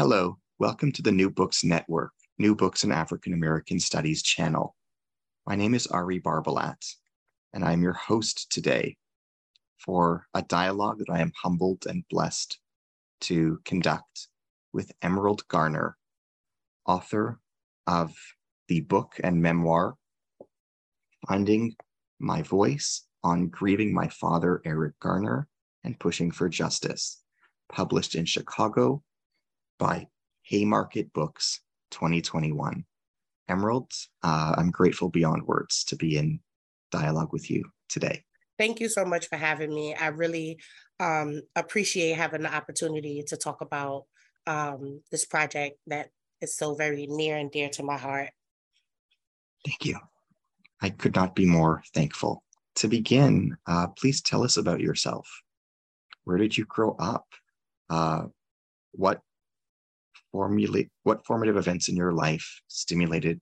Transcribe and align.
Hello, 0.00 0.38
welcome 0.58 0.92
to 0.92 1.02
the 1.02 1.12
New 1.12 1.28
Books 1.28 1.62
Network, 1.62 2.12
New 2.38 2.56
Books 2.56 2.84
in 2.84 2.90
African 2.90 3.34
American 3.34 3.78
Studies 3.78 4.22
channel. 4.22 4.74
My 5.46 5.56
name 5.56 5.74
is 5.74 5.86
Ari 5.88 6.22
Barbalat, 6.22 6.82
and 7.52 7.62
I'm 7.62 7.82
your 7.82 7.92
host 7.92 8.50
today 8.50 8.96
for 9.76 10.26
a 10.32 10.40
dialogue 10.40 11.00
that 11.00 11.12
I 11.12 11.20
am 11.20 11.32
humbled 11.36 11.84
and 11.86 12.02
blessed 12.08 12.58
to 13.28 13.60
conduct 13.66 14.28
with 14.72 14.90
Emerald 15.02 15.46
Garner, 15.48 15.98
author 16.86 17.38
of 17.86 18.16
the 18.68 18.80
book 18.80 19.20
and 19.22 19.42
memoir, 19.42 19.96
Finding 21.28 21.74
My 22.18 22.40
Voice 22.40 23.06
on 23.22 23.48
Grieving 23.48 23.92
My 23.92 24.08
Father, 24.08 24.62
Eric 24.64 24.98
Garner, 24.98 25.46
and 25.84 26.00
Pushing 26.00 26.30
for 26.30 26.48
Justice, 26.48 27.22
published 27.70 28.14
in 28.14 28.24
Chicago 28.24 29.02
by 29.80 30.06
Haymarket 30.42 31.12
Books 31.12 31.62
2021. 31.90 32.84
Emeralds, 33.48 34.10
uh, 34.22 34.54
I'm 34.56 34.70
grateful 34.70 35.08
beyond 35.08 35.42
words 35.44 35.82
to 35.84 35.96
be 35.96 36.16
in 36.16 36.38
dialogue 36.92 37.32
with 37.32 37.50
you 37.50 37.64
today. 37.88 38.22
Thank 38.58 38.78
you 38.78 38.88
so 38.88 39.04
much 39.04 39.28
for 39.28 39.36
having 39.36 39.74
me. 39.74 39.94
I 39.94 40.08
really 40.08 40.60
um, 41.00 41.40
appreciate 41.56 42.16
having 42.16 42.42
the 42.42 42.54
opportunity 42.54 43.24
to 43.26 43.36
talk 43.36 43.62
about 43.62 44.04
um, 44.46 45.00
this 45.10 45.24
project 45.24 45.78
that 45.88 46.10
is 46.40 46.54
so 46.56 46.74
very 46.74 47.06
near 47.08 47.36
and 47.36 47.50
dear 47.50 47.70
to 47.70 47.82
my 47.82 47.96
heart. 47.96 48.30
Thank 49.66 49.84
you. 49.86 49.98
I 50.80 50.90
could 50.90 51.14
not 51.14 51.34
be 51.34 51.46
more 51.46 51.82
thankful. 51.94 52.44
To 52.76 52.88
begin, 52.88 53.56
uh, 53.66 53.88
please 53.88 54.20
tell 54.20 54.44
us 54.44 54.56
about 54.56 54.80
yourself. 54.80 55.42
Where 56.24 56.38
did 56.38 56.56
you 56.56 56.64
grow 56.66 56.94
up? 56.98 57.26
Uh, 57.88 58.26
what 58.92 59.20
formulate 60.32 60.90
what 61.02 61.24
formative 61.24 61.56
events 61.56 61.88
in 61.88 61.96
your 61.96 62.12
life 62.12 62.60
stimulated 62.68 63.40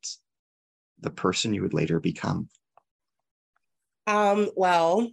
the 1.00 1.10
person 1.10 1.54
you 1.54 1.62
would 1.62 1.74
later 1.74 2.00
become? 2.00 2.48
Um, 4.06 4.50
well, 4.56 5.08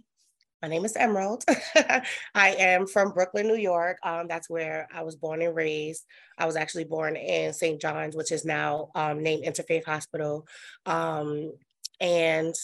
my 0.62 0.68
name 0.68 0.84
is 0.84 0.96
Emerald. 0.96 1.44
I 2.34 2.56
am 2.58 2.86
from 2.86 3.12
Brooklyn, 3.12 3.46
New 3.46 3.56
York. 3.56 3.98
Um, 4.02 4.26
that's 4.26 4.48
where 4.48 4.88
I 4.92 5.02
was 5.02 5.14
born 5.14 5.42
and 5.42 5.54
raised. 5.54 6.04
I 6.38 6.46
was 6.46 6.56
actually 6.56 6.84
born 6.84 7.14
in 7.14 7.52
St. 7.52 7.80
John's, 7.80 8.16
which 8.16 8.32
is 8.32 8.44
now 8.44 8.88
um, 8.94 9.22
named 9.22 9.44
Interfaith 9.44 9.84
Hospital. 9.84 10.46
Um, 10.86 11.52
and 12.00 12.54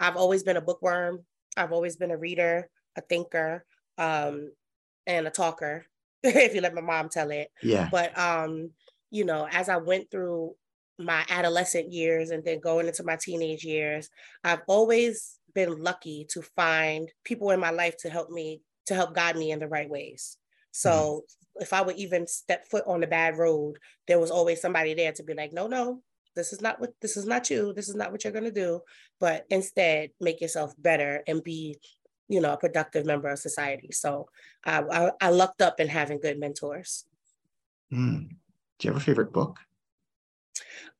I've 0.00 0.16
always 0.16 0.42
been 0.42 0.56
a 0.56 0.62
bookworm. 0.62 1.24
I've 1.56 1.72
always 1.72 1.96
been 1.96 2.10
a 2.10 2.16
reader, 2.16 2.68
a 2.96 3.02
thinker, 3.02 3.64
um, 3.98 4.50
and 5.06 5.26
a 5.26 5.30
talker. 5.30 5.86
if 6.24 6.54
you 6.54 6.60
let 6.60 6.74
my 6.74 6.80
mom 6.80 7.08
tell 7.08 7.30
it. 7.30 7.48
Yeah. 7.62 7.88
But 7.90 8.16
um, 8.18 8.70
you 9.10 9.24
know, 9.24 9.48
as 9.50 9.68
I 9.68 9.76
went 9.76 10.10
through 10.10 10.54
my 10.98 11.24
adolescent 11.28 11.92
years 11.92 12.30
and 12.30 12.44
then 12.44 12.60
going 12.60 12.86
into 12.86 13.04
my 13.04 13.16
teenage 13.16 13.64
years, 13.64 14.08
I've 14.44 14.62
always 14.66 15.38
been 15.54 15.82
lucky 15.82 16.26
to 16.30 16.42
find 16.56 17.08
people 17.24 17.50
in 17.50 17.60
my 17.60 17.70
life 17.70 17.96
to 17.98 18.10
help 18.10 18.30
me 18.30 18.62
to 18.86 18.94
help 18.94 19.14
guide 19.14 19.36
me 19.36 19.50
in 19.50 19.58
the 19.58 19.68
right 19.68 19.88
ways. 19.88 20.36
So 20.72 20.90
mm-hmm. 20.90 21.62
if 21.62 21.72
I 21.72 21.82
would 21.82 21.96
even 21.96 22.26
step 22.26 22.66
foot 22.70 22.84
on 22.86 23.00
the 23.00 23.06
bad 23.06 23.38
road, 23.38 23.76
there 24.08 24.18
was 24.18 24.30
always 24.30 24.60
somebody 24.60 24.94
there 24.94 25.12
to 25.12 25.22
be 25.22 25.34
like, 25.34 25.52
no, 25.52 25.66
no, 25.66 26.02
this 26.34 26.52
is 26.52 26.60
not 26.60 26.80
what 26.80 26.90
this 27.00 27.16
is 27.16 27.26
not 27.26 27.50
you. 27.50 27.72
This 27.72 27.88
is 27.88 27.94
not 27.94 28.10
what 28.10 28.24
you're 28.24 28.32
gonna 28.32 28.50
do. 28.50 28.80
But 29.20 29.44
instead, 29.50 30.10
make 30.20 30.40
yourself 30.40 30.74
better 30.78 31.22
and 31.26 31.42
be 31.42 31.78
you 32.32 32.40
know, 32.40 32.54
a 32.54 32.56
productive 32.56 33.04
member 33.04 33.28
of 33.28 33.38
society. 33.38 33.92
So 33.92 34.30
I, 34.64 34.80
I, 34.80 35.10
I 35.20 35.28
lucked 35.28 35.60
up 35.60 35.78
in 35.78 35.88
having 35.88 36.18
good 36.18 36.40
mentors. 36.40 37.04
Mm. 37.92 38.30
Do 38.78 38.88
you 38.88 38.92
have 38.92 39.02
a 39.02 39.04
favorite 39.04 39.34
book? 39.34 39.58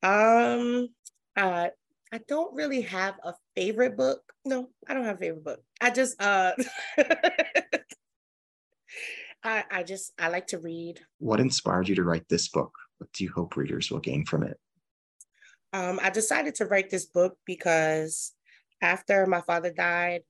Um, 0.03 0.89
uh, 1.35 1.69
I 2.13 2.19
don't 2.27 2.53
really 2.53 2.81
have 2.81 3.15
a 3.23 3.33
favorite 3.55 3.97
book. 3.97 4.21
No, 4.45 4.69
I 4.87 4.93
don't 4.93 5.05
have 5.05 5.15
a 5.15 5.19
favorite 5.19 5.43
book. 5.43 5.63
I 5.81 5.89
just 5.89 6.21
uh 6.21 6.51
I 9.43 9.63
I 9.71 9.81
just 9.83 10.13
I 10.19 10.27
like 10.27 10.45
to 10.47 10.59
read. 10.59 10.99
What 11.17 11.39
inspired 11.39 11.89
you 11.89 11.95
to 11.95 12.03
write 12.03 12.29
this 12.29 12.49
book? 12.49 12.71
What 12.99 13.11
do 13.13 13.23
you 13.23 13.31
hope 13.31 13.57
readers 13.57 13.89
will 13.89 13.99
gain 13.99 14.25
from 14.25 14.43
it? 14.43 14.59
Um, 15.71 15.99
I 16.03 16.11
decided 16.11 16.53
to 16.55 16.67
write 16.67 16.91
this 16.91 17.07
book 17.07 17.35
because 17.45 18.33
after 18.83 19.25
my 19.25 19.41
father 19.41 19.71
died, 19.71 20.21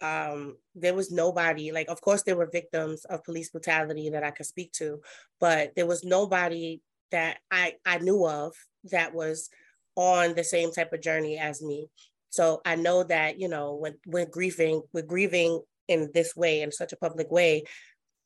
um, 0.00 0.56
there 0.74 0.94
was 0.94 1.10
nobody, 1.10 1.72
like, 1.72 1.88
of 1.88 2.00
course, 2.00 2.22
there 2.22 2.36
were 2.36 2.48
victims 2.50 3.04
of 3.04 3.24
police 3.24 3.50
brutality 3.50 4.10
that 4.10 4.24
I 4.24 4.30
could 4.30 4.46
speak 4.46 4.72
to, 4.74 5.00
but 5.40 5.74
there 5.76 5.86
was 5.86 6.04
nobody 6.04 6.80
that 7.10 7.38
I, 7.50 7.74
I 7.84 7.98
knew 7.98 8.26
of 8.26 8.54
that 8.84 9.14
was 9.14 9.48
on 9.96 10.34
the 10.34 10.44
same 10.44 10.70
type 10.70 10.92
of 10.92 11.02
journey 11.02 11.38
as 11.38 11.62
me. 11.62 11.88
So 12.30 12.60
I 12.64 12.76
know 12.76 13.02
that, 13.04 13.40
you 13.40 13.48
know, 13.48 13.74
when 13.74 13.94
when 14.04 14.30
grieving, 14.30 14.82
we're 14.92 15.02
grieving 15.02 15.62
in 15.88 16.10
this 16.12 16.36
way, 16.36 16.60
in 16.60 16.70
such 16.70 16.92
a 16.92 16.96
public 16.96 17.30
way, 17.30 17.64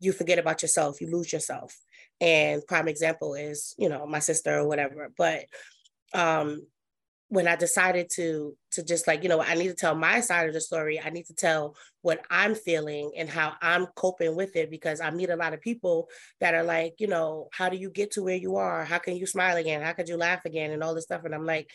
you 0.00 0.12
forget 0.12 0.38
about 0.38 0.62
yourself, 0.62 1.00
you 1.00 1.10
lose 1.10 1.32
yourself. 1.32 1.74
And 2.20 2.66
prime 2.66 2.88
example 2.88 3.34
is, 3.34 3.74
you 3.78 3.88
know, 3.88 4.06
my 4.06 4.18
sister 4.18 4.58
or 4.58 4.66
whatever. 4.66 5.10
But 5.16 5.44
um, 6.12 6.66
when 7.32 7.48
I 7.48 7.56
decided 7.56 8.10
to 8.16 8.54
to 8.72 8.82
just 8.82 9.06
like 9.06 9.22
you 9.22 9.28
know 9.30 9.40
I 9.40 9.54
need 9.54 9.68
to 9.68 9.74
tell 9.74 9.94
my 9.94 10.20
side 10.20 10.48
of 10.48 10.52
the 10.52 10.60
story. 10.60 11.00
I 11.00 11.08
need 11.08 11.24
to 11.28 11.34
tell 11.34 11.74
what 12.02 12.20
I'm 12.28 12.54
feeling 12.54 13.12
and 13.16 13.26
how 13.26 13.54
I'm 13.62 13.86
coping 13.96 14.36
with 14.36 14.54
it 14.54 14.70
because 14.70 15.00
I 15.00 15.10
meet 15.10 15.30
a 15.30 15.36
lot 15.36 15.54
of 15.54 15.62
people 15.62 16.10
that 16.40 16.54
are 16.54 16.62
like, 16.62 16.96
you 16.98 17.06
know, 17.06 17.48
how 17.54 17.70
do 17.70 17.78
you 17.78 17.88
get 17.88 18.10
to 18.12 18.22
where 18.22 18.36
you 18.36 18.56
are? 18.56 18.84
How 18.84 18.98
can 18.98 19.16
you 19.16 19.24
smile 19.24 19.56
again? 19.56 19.80
How 19.80 19.94
could 19.94 20.10
you 20.10 20.18
laugh 20.18 20.44
again? 20.44 20.72
And 20.72 20.84
all 20.84 20.94
this 20.94 21.04
stuff. 21.04 21.24
And 21.24 21.34
I'm 21.34 21.46
like, 21.46 21.70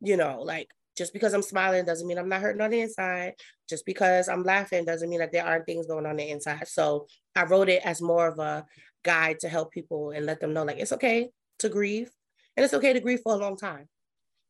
you 0.00 0.16
know, 0.16 0.40
like 0.40 0.70
just 0.96 1.12
because 1.12 1.34
I'm 1.34 1.42
smiling 1.42 1.84
doesn't 1.84 2.06
mean 2.06 2.16
I'm 2.16 2.30
not 2.30 2.40
hurting 2.40 2.62
on 2.62 2.70
the 2.70 2.80
inside. 2.80 3.34
Just 3.68 3.84
because 3.84 4.30
I'm 4.30 4.42
laughing 4.42 4.86
doesn't 4.86 5.10
mean 5.10 5.18
that 5.18 5.32
there 5.32 5.44
aren't 5.44 5.66
things 5.66 5.86
going 5.86 6.06
on 6.06 6.16
the 6.16 6.30
inside. 6.30 6.66
So 6.66 7.08
I 7.36 7.44
wrote 7.44 7.68
it 7.68 7.82
as 7.84 8.00
more 8.00 8.26
of 8.26 8.38
a 8.38 8.64
guide 9.02 9.40
to 9.40 9.50
help 9.50 9.70
people 9.70 10.12
and 10.12 10.24
let 10.24 10.40
them 10.40 10.54
know 10.54 10.62
like 10.62 10.78
it's 10.78 10.92
okay 10.92 11.28
to 11.58 11.68
grieve 11.68 12.10
and 12.56 12.64
it's 12.64 12.72
okay 12.72 12.94
to 12.94 13.00
grieve 13.00 13.20
for 13.22 13.34
a 13.34 13.36
long 13.36 13.58
time 13.58 13.86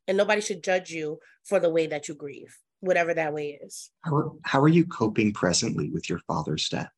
and 0.06 0.16
nobody 0.16 0.40
should 0.40 0.62
judge 0.62 0.90
you 0.90 1.18
for 1.44 1.60
the 1.60 1.70
way 1.70 1.86
that 1.86 2.08
you 2.08 2.14
grieve, 2.14 2.56
whatever 2.80 3.14
that 3.14 3.32
way 3.32 3.58
is. 3.62 3.90
How 4.02 4.16
are, 4.16 4.30
how 4.42 4.60
are 4.60 4.68
you 4.68 4.86
coping 4.86 5.32
presently 5.32 5.90
with 5.90 6.08
your 6.08 6.20
father's 6.20 6.68
death? 6.68 6.90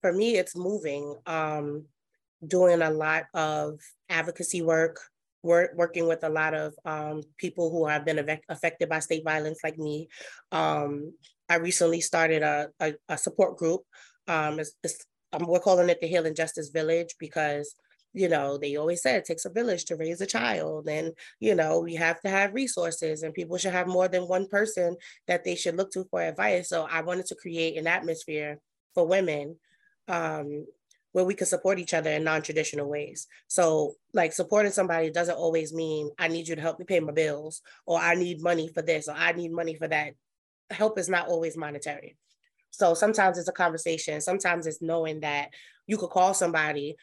For 0.00 0.12
me, 0.12 0.36
it's 0.36 0.56
moving, 0.56 1.16
um, 1.26 1.86
doing 2.46 2.82
a 2.82 2.90
lot 2.90 3.24
of 3.32 3.80
advocacy 4.08 4.62
work, 4.62 5.00
work 5.42 5.72
working 5.76 6.06
with 6.06 6.24
a 6.24 6.28
lot 6.28 6.54
of 6.54 6.74
um, 6.84 7.22
people 7.38 7.70
who 7.70 7.86
have 7.86 8.04
been 8.04 8.38
affected 8.48 8.88
by 8.88 8.98
state 8.98 9.24
violence, 9.24 9.60
like 9.64 9.78
me. 9.78 10.08
Um, 10.52 11.14
I 11.48 11.56
recently 11.56 12.00
started 12.00 12.42
a, 12.42 12.68
a, 12.80 12.94
a 13.08 13.18
support 13.18 13.56
group. 13.56 13.82
Um, 14.28 14.58
it's, 14.58 14.72
it's, 14.82 15.04
we're 15.40 15.60
calling 15.60 15.88
it 15.88 16.00
the 16.00 16.06
Healing 16.06 16.34
Justice 16.34 16.68
Village 16.68 17.14
because 17.18 17.74
you 18.14 18.28
know, 18.28 18.56
they 18.56 18.76
always 18.76 19.02
said 19.02 19.16
it 19.16 19.24
takes 19.24 19.44
a 19.44 19.50
village 19.50 19.84
to 19.86 19.96
raise 19.96 20.20
a 20.20 20.26
child. 20.26 20.88
And, 20.88 21.12
you 21.40 21.54
know, 21.54 21.80
we 21.80 21.96
have 21.96 22.20
to 22.20 22.30
have 22.30 22.54
resources 22.54 23.22
and 23.22 23.34
people 23.34 23.58
should 23.58 23.72
have 23.72 23.88
more 23.88 24.06
than 24.06 24.28
one 24.28 24.46
person 24.46 24.96
that 25.26 25.44
they 25.44 25.56
should 25.56 25.76
look 25.76 25.90
to 25.92 26.04
for 26.04 26.22
advice. 26.22 26.68
So 26.68 26.86
I 26.88 27.02
wanted 27.02 27.26
to 27.26 27.34
create 27.34 27.76
an 27.76 27.88
atmosphere 27.88 28.60
for 28.94 29.04
women 29.04 29.56
um, 30.06 30.64
where 31.10 31.24
we 31.24 31.34
could 31.34 31.48
support 31.48 31.80
each 31.80 31.92
other 31.92 32.10
in 32.10 32.22
non-traditional 32.22 32.88
ways. 32.88 33.26
So 33.48 33.94
like 34.12 34.32
supporting 34.32 34.72
somebody 34.72 35.10
doesn't 35.10 35.36
always 35.36 35.74
mean 35.74 36.10
I 36.16 36.28
need 36.28 36.46
you 36.46 36.54
to 36.54 36.62
help 36.62 36.78
me 36.78 36.84
pay 36.84 37.00
my 37.00 37.12
bills 37.12 37.62
or 37.84 37.98
I 37.98 38.14
need 38.14 38.40
money 38.40 38.68
for 38.68 38.82
this 38.82 39.08
or 39.08 39.14
I 39.16 39.32
need 39.32 39.50
money 39.50 39.74
for 39.74 39.88
that. 39.88 40.12
Help 40.70 40.98
is 41.00 41.08
not 41.08 41.26
always 41.26 41.56
monetary. 41.56 42.16
So 42.70 42.94
sometimes 42.94 43.38
it's 43.38 43.48
a 43.48 43.52
conversation. 43.52 44.20
Sometimes 44.20 44.66
it's 44.66 44.82
knowing 44.82 45.20
that 45.20 45.50
you 45.86 45.96
could 45.96 46.10
call 46.10 46.34
somebody 46.34 46.96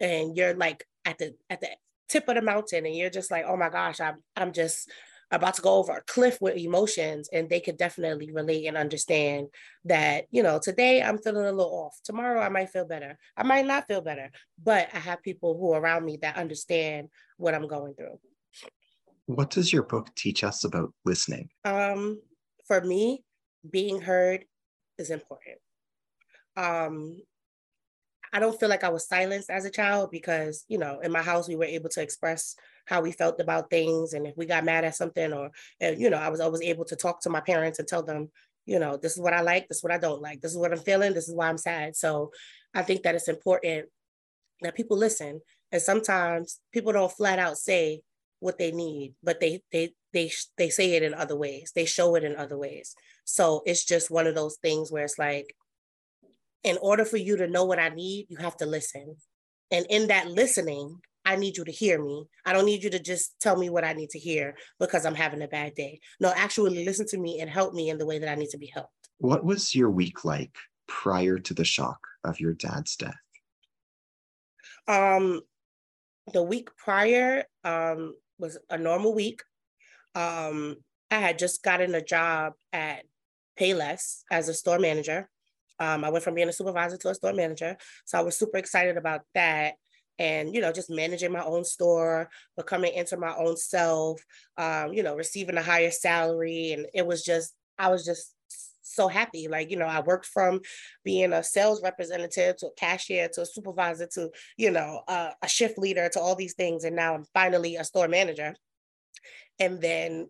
and 0.00 0.36
you're 0.36 0.54
like 0.54 0.84
at 1.04 1.18
the 1.18 1.34
at 1.48 1.60
the 1.60 1.68
tip 2.08 2.28
of 2.28 2.34
the 2.34 2.42
mountain 2.42 2.86
and 2.86 2.96
you're 2.96 3.10
just 3.10 3.30
like 3.30 3.44
oh 3.46 3.56
my 3.56 3.68
gosh 3.68 4.00
i'm 4.00 4.16
i'm 4.36 4.52
just 4.52 4.90
about 5.32 5.54
to 5.54 5.62
go 5.62 5.76
over 5.76 5.92
a 5.92 6.02
cliff 6.02 6.38
with 6.40 6.56
emotions 6.56 7.28
and 7.32 7.48
they 7.48 7.60
could 7.60 7.76
definitely 7.76 8.32
relate 8.32 8.66
and 8.66 8.76
understand 8.76 9.46
that 9.84 10.24
you 10.30 10.42
know 10.42 10.58
today 10.60 11.02
i'm 11.02 11.18
feeling 11.18 11.46
a 11.46 11.52
little 11.52 11.72
off. 11.72 11.96
Tomorrow 12.04 12.40
i 12.40 12.48
might 12.48 12.70
feel 12.70 12.84
better. 12.84 13.16
I 13.36 13.44
might 13.44 13.66
not 13.66 13.86
feel 13.86 14.00
better 14.00 14.30
but 14.62 14.88
i 14.92 14.98
have 14.98 15.22
people 15.22 15.56
who 15.56 15.72
are 15.72 15.80
around 15.80 16.04
me 16.04 16.18
that 16.22 16.36
understand 16.36 17.08
what 17.36 17.54
i'm 17.54 17.68
going 17.68 17.94
through. 17.94 18.18
What 19.26 19.50
does 19.50 19.72
your 19.72 19.84
book 19.84 20.08
teach 20.16 20.42
us 20.42 20.64
about 20.64 20.92
listening? 21.04 21.48
Um 21.64 22.20
for 22.66 22.80
me 22.80 23.22
being 23.68 24.00
heard 24.00 24.44
is 24.98 25.10
important. 25.10 25.58
Um 26.56 27.20
I 28.32 28.38
don't 28.38 28.58
feel 28.58 28.68
like 28.68 28.84
I 28.84 28.90
was 28.90 29.08
silenced 29.08 29.50
as 29.50 29.64
a 29.64 29.70
child 29.70 30.10
because, 30.10 30.64
you 30.68 30.78
know, 30.78 31.00
in 31.00 31.10
my 31.10 31.22
house, 31.22 31.48
we 31.48 31.56
were 31.56 31.64
able 31.64 31.88
to 31.90 32.02
express 32.02 32.54
how 32.86 33.00
we 33.00 33.12
felt 33.12 33.40
about 33.40 33.70
things. 33.70 34.12
And 34.12 34.26
if 34.26 34.36
we 34.36 34.46
got 34.46 34.64
mad 34.64 34.84
at 34.84 34.94
something 34.94 35.32
or, 35.32 35.50
you 35.80 36.10
know, 36.10 36.16
I 36.16 36.28
was 36.28 36.40
always 36.40 36.62
able 36.62 36.84
to 36.86 36.96
talk 36.96 37.20
to 37.22 37.30
my 37.30 37.40
parents 37.40 37.78
and 37.78 37.88
tell 37.88 38.02
them, 38.02 38.30
you 38.66 38.78
know, 38.78 38.96
this 38.96 39.12
is 39.12 39.20
what 39.20 39.32
I 39.32 39.40
like, 39.40 39.66
this 39.68 39.78
is 39.78 39.82
what 39.82 39.92
I 39.92 39.98
don't 39.98 40.22
like, 40.22 40.40
this 40.40 40.52
is 40.52 40.58
what 40.58 40.72
I'm 40.72 40.78
feeling, 40.78 41.12
this 41.12 41.28
is 41.28 41.34
why 41.34 41.48
I'm 41.48 41.58
sad. 41.58 41.96
So 41.96 42.30
I 42.72 42.82
think 42.82 43.02
that 43.02 43.14
it's 43.16 43.28
important 43.28 43.86
that 44.62 44.76
people 44.76 44.96
listen. 44.96 45.40
And 45.72 45.82
sometimes 45.82 46.60
people 46.72 46.92
don't 46.92 47.12
flat 47.12 47.38
out 47.38 47.58
say 47.58 48.02
what 48.38 48.58
they 48.58 48.70
need, 48.70 49.14
but 49.22 49.40
they, 49.40 49.62
they, 49.72 49.94
they, 50.12 50.30
they 50.56 50.70
say 50.70 50.92
it 50.92 51.02
in 51.02 51.14
other 51.14 51.36
ways. 51.36 51.72
They 51.74 51.84
show 51.84 52.14
it 52.14 52.24
in 52.24 52.36
other 52.36 52.56
ways. 52.56 52.94
So 53.24 53.62
it's 53.66 53.84
just 53.84 54.10
one 54.10 54.26
of 54.26 54.34
those 54.34 54.56
things 54.62 54.90
where 54.90 55.04
it's 55.04 55.18
like, 55.18 55.54
in 56.64 56.78
order 56.80 57.04
for 57.04 57.16
you 57.16 57.36
to 57.36 57.46
know 57.46 57.64
what 57.64 57.78
I 57.78 57.88
need, 57.88 58.26
you 58.28 58.36
have 58.38 58.56
to 58.58 58.66
listen. 58.66 59.16
And 59.70 59.86
in 59.88 60.08
that 60.08 60.28
listening, 60.28 61.00
I 61.24 61.36
need 61.36 61.56
you 61.56 61.64
to 61.64 61.72
hear 61.72 62.02
me. 62.02 62.24
I 62.44 62.52
don't 62.52 62.64
need 62.64 62.82
you 62.82 62.90
to 62.90 62.98
just 62.98 63.38
tell 63.40 63.56
me 63.56 63.70
what 63.70 63.84
I 63.84 63.92
need 63.92 64.10
to 64.10 64.18
hear 64.18 64.56
because 64.78 65.04
I'm 65.04 65.14
having 65.14 65.42
a 65.42 65.48
bad 65.48 65.74
day. 65.74 66.00
No, 66.18 66.32
actually 66.34 66.84
listen 66.84 67.06
to 67.08 67.18
me 67.18 67.40
and 67.40 67.48
help 67.48 67.74
me 67.74 67.90
in 67.90 67.98
the 67.98 68.06
way 68.06 68.18
that 68.18 68.28
I 68.28 68.34
need 68.34 68.50
to 68.50 68.58
be 68.58 68.70
helped. 68.72 68.92
What 69.18 69.44
was 69.44 69.74
your 69.74 69.90
week 69.90 70.24
like 70.24 70.54
prior 70.88 71.38
to 71.38 71.54
the 71.54 71.64
shock 71.64 71.98
of 72.24 72.40
your 72.40 72.54
dad's 72.54 72.96
death? 72.96 73.14
Um, 74.88 75.42
the 76.32 76.42
week 76.42 76.70
prior 76.76 77.44
um, 77.64 78.14
was 78.38 78.58
a 78.70 78.78
normal 78.78 79.14
week. 79.14 79.42
Um, 80.14 80.76
I 81.10 81.16
had 81.16 81.38
just 81.38 81.62
gotten 81.62 81.94
a 81.94 82.02
job 82.02 82.54
at 82.72 83.04
Payless 83.58 84.22
as 84.30 84.48
a 84.48 84.54
store 84.54 84.78
manager. 84.78 85.28
Um, 85.80 86.04
I 86.04 86.10
went 86.10 86.22
from 86.22 86.34
being 86.34 86.48
a 86.48 86.52
supervisor 86.52 86.96
to 86.98 87.08
a 87.08 87.14
store 87.14 87.32
manager. 87.32 87.76
So 88.04 88.18
I 88.18 88.22
was 88.22 88.38
super 88.38 88.58
excited 88.58 88.96
about 88.96 89.22
that. 89.34 89.74
And, 90.18 90.54
you 90.54 90.60
know, 90.60 90.70
just 90.70 90.90
managing 90.90 91.32
my 91.32 91.42
own 91.42 91.64
store, 91.64 92.28
becoming 92.54 92.92
into 92.92 93.16
my 93.16 93.34
own 93.34 93.56
self, 93.56 94.22
um, 94.58 94.92
you 94.92 95.02
know, 95.02 95.16
receiving 95.16 95.56
a 95.56 95.62
higher 95.62 95.90
salary. 95.90 96.72
And 96.72 96.86
it 96.92 97.06
was 97.06 97.24
just, 97.24 97.54
I 97.78 97.88
was 97.88 98.04
just 98.04 98.34
so 98.82 99.08
happy. 99.08 99.48
Like, 99.48 99.70
you 99.70 99.78
know, 99.78 99.86
I 99.86 100.00
worked 100.00 100.26
from 100.26 100.60
being 101.04 101.32
a 101.32 101.42
sales 101.42 101.82
representative 101.82 102.58
to 102.58 102.66
a 102.66 102.74
cashier 102.74 103.28
to 103.32 103.42
a 103.42 103.46
supervisor 103.46 104.06
to, 104.14 104.30
you 104.58 104.70
know, 104.70 105.00
uh, 105.08 105.30
a 105.42 105.48
shift 105.48 105.78
leader 105.78 106.08
to 106.10 106.20
all 106.20 106.34
these 106.34 106.54
things. 106.54 106.84
And 106.84 106.96
now 106.96 107.14
I'm 107.14 107.24
finally 107.32 107.76
a 107.76 107.84
store 107.84 108.08
manager. 108.08 108.54
And 109.58 109.80
then 109.80 110.28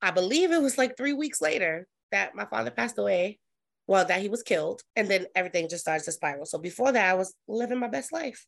I 0.00 0.10
believe 0.10 0.52
it 0.52 0.62
was 0.62 0.78
like 0.78 0.96
three 0.96 1.12
weeks 1.12 1.42
later 1.42 1.86
that 2.12 2.34
my 2.34 2.46
father 2.46 2.70
passed 2.70 2.98
away 2.98 3.38
well, 3.86 4.04
that 4.04 4.20
he 4.20 4.28
was 4.28 4.42
killed, 4.42 4.82
and 4.96 5.08
then 5.08 5.26
everything 5.34 5.68
just 5.68 5.82
starts 5.84 6.04
to 6.06 6.12
spiral. 6.12 6.46
So 6.46 6.58
before 6.58 6.92
that, 6.92 7.10
I 7.10 7.14
was 7.14 7.34
living 7.46 7.78
my 7.78 7.88
best 7.88 8.12
life. 8.12 8.46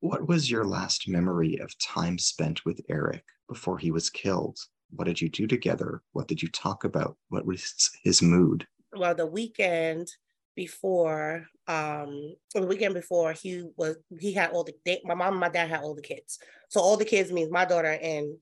What 0.00 0.28
was 0.28 0.50
your 0.50 0.64
last 0.64 1.08
memory 1.08 1.58
of 1.58 1.76
time 1.78 2.18
spent 2.18 2.64
with 2.64 2.80
Eric 2.88 3.24
before 3.48 3.78
he 3.78 3.90
was 3.90 4.10
killed? 4.10 4.58
What 4.90 5.04
did 5.04 5.20
you 5.20 5.28
do 5.28 5.46
together? 5.46 6.02
What 6.12 6.28
did 6.28 6.42
you 6.42 6.48
talk 6.48 6.84
about? 6.84 7.16
What 7.28 7.46
was 7.46 7.90
his 8.02 8.20
mood? 8.22 8.66
Well, 8.94 9.14
the 9.14 9.26
weekend 9.26 10.08
before, 10.54 11.46
um, 11.66 12.34
the 12.54 12.66
weekend 12.66 12.94
before 12.94 13.32
he 13.32 13.64
was, 13.76 13.96
he 14.18 14.32
had 14.32 14.50
all 14.50 14.64
the, 14.64 14.74
they, 14.84 15.00
my 15.04 15.14
mom 15.14 15.34
and 15.34 15.40
my 15.40 15.48
dad 15.48 15.68
had 15.68 15.80
all 15.80 15.94
the 15.94 16.02
kids. 16.02 16.38
So 16.68 16.80
all 16.80 16.96
the 16.96 17.04
kids 17.04 17.32
means 17.32 17.50
my 17.50 17.64
daughter 17.64 17.98
and 18.00 18.36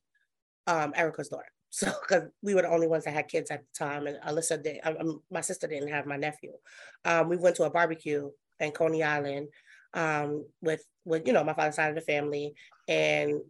um, 0.66 0.92
Erica's 0.96 1.28
daughter. 1.28 1.46
So, 1.74 1.92
because 2.02 2.28
we 2.40 2.54
were 2.54 2.62
the 2.62 2.70
only 2.70 2.86
ones 2.86 3.02
that 3.02 3.14
had 3.14 3.26
kids 3.26 3.50
at 3.50 3.62
the 3.62 3.84
time, 3.84 4.06
and 4.06 4.16
Alyssa 4.22 4.62
did. 4.62 4.78
Um, 4.84 5.22
my 5.28 5.40
sister 5.40 5.66
didn't 5.66 5.88
have 5.88 6.06
my 6.06 6.16
nephew. 6.16 6.52
Um, 7.04 7.28
we 7.28 7.36
went 7.36 7.56
to 7.56 7.64
a 7.64 7.70
barbecue 7.70 8.30
in 8.60 8.70
Coney 8.70 9.02
Island 9.02 9.48
um, 9.92 10.46
with 10.62 10.84
with 11.04 11.26
you 11.26 11.32
know 11.32 11.42
my 11.42 11.52
father's 11.52 11.74
side 11.74 11.88
of 11.88 11.96
the 11.96 12.00
family, 12.00 12.54
and 12.86 13.40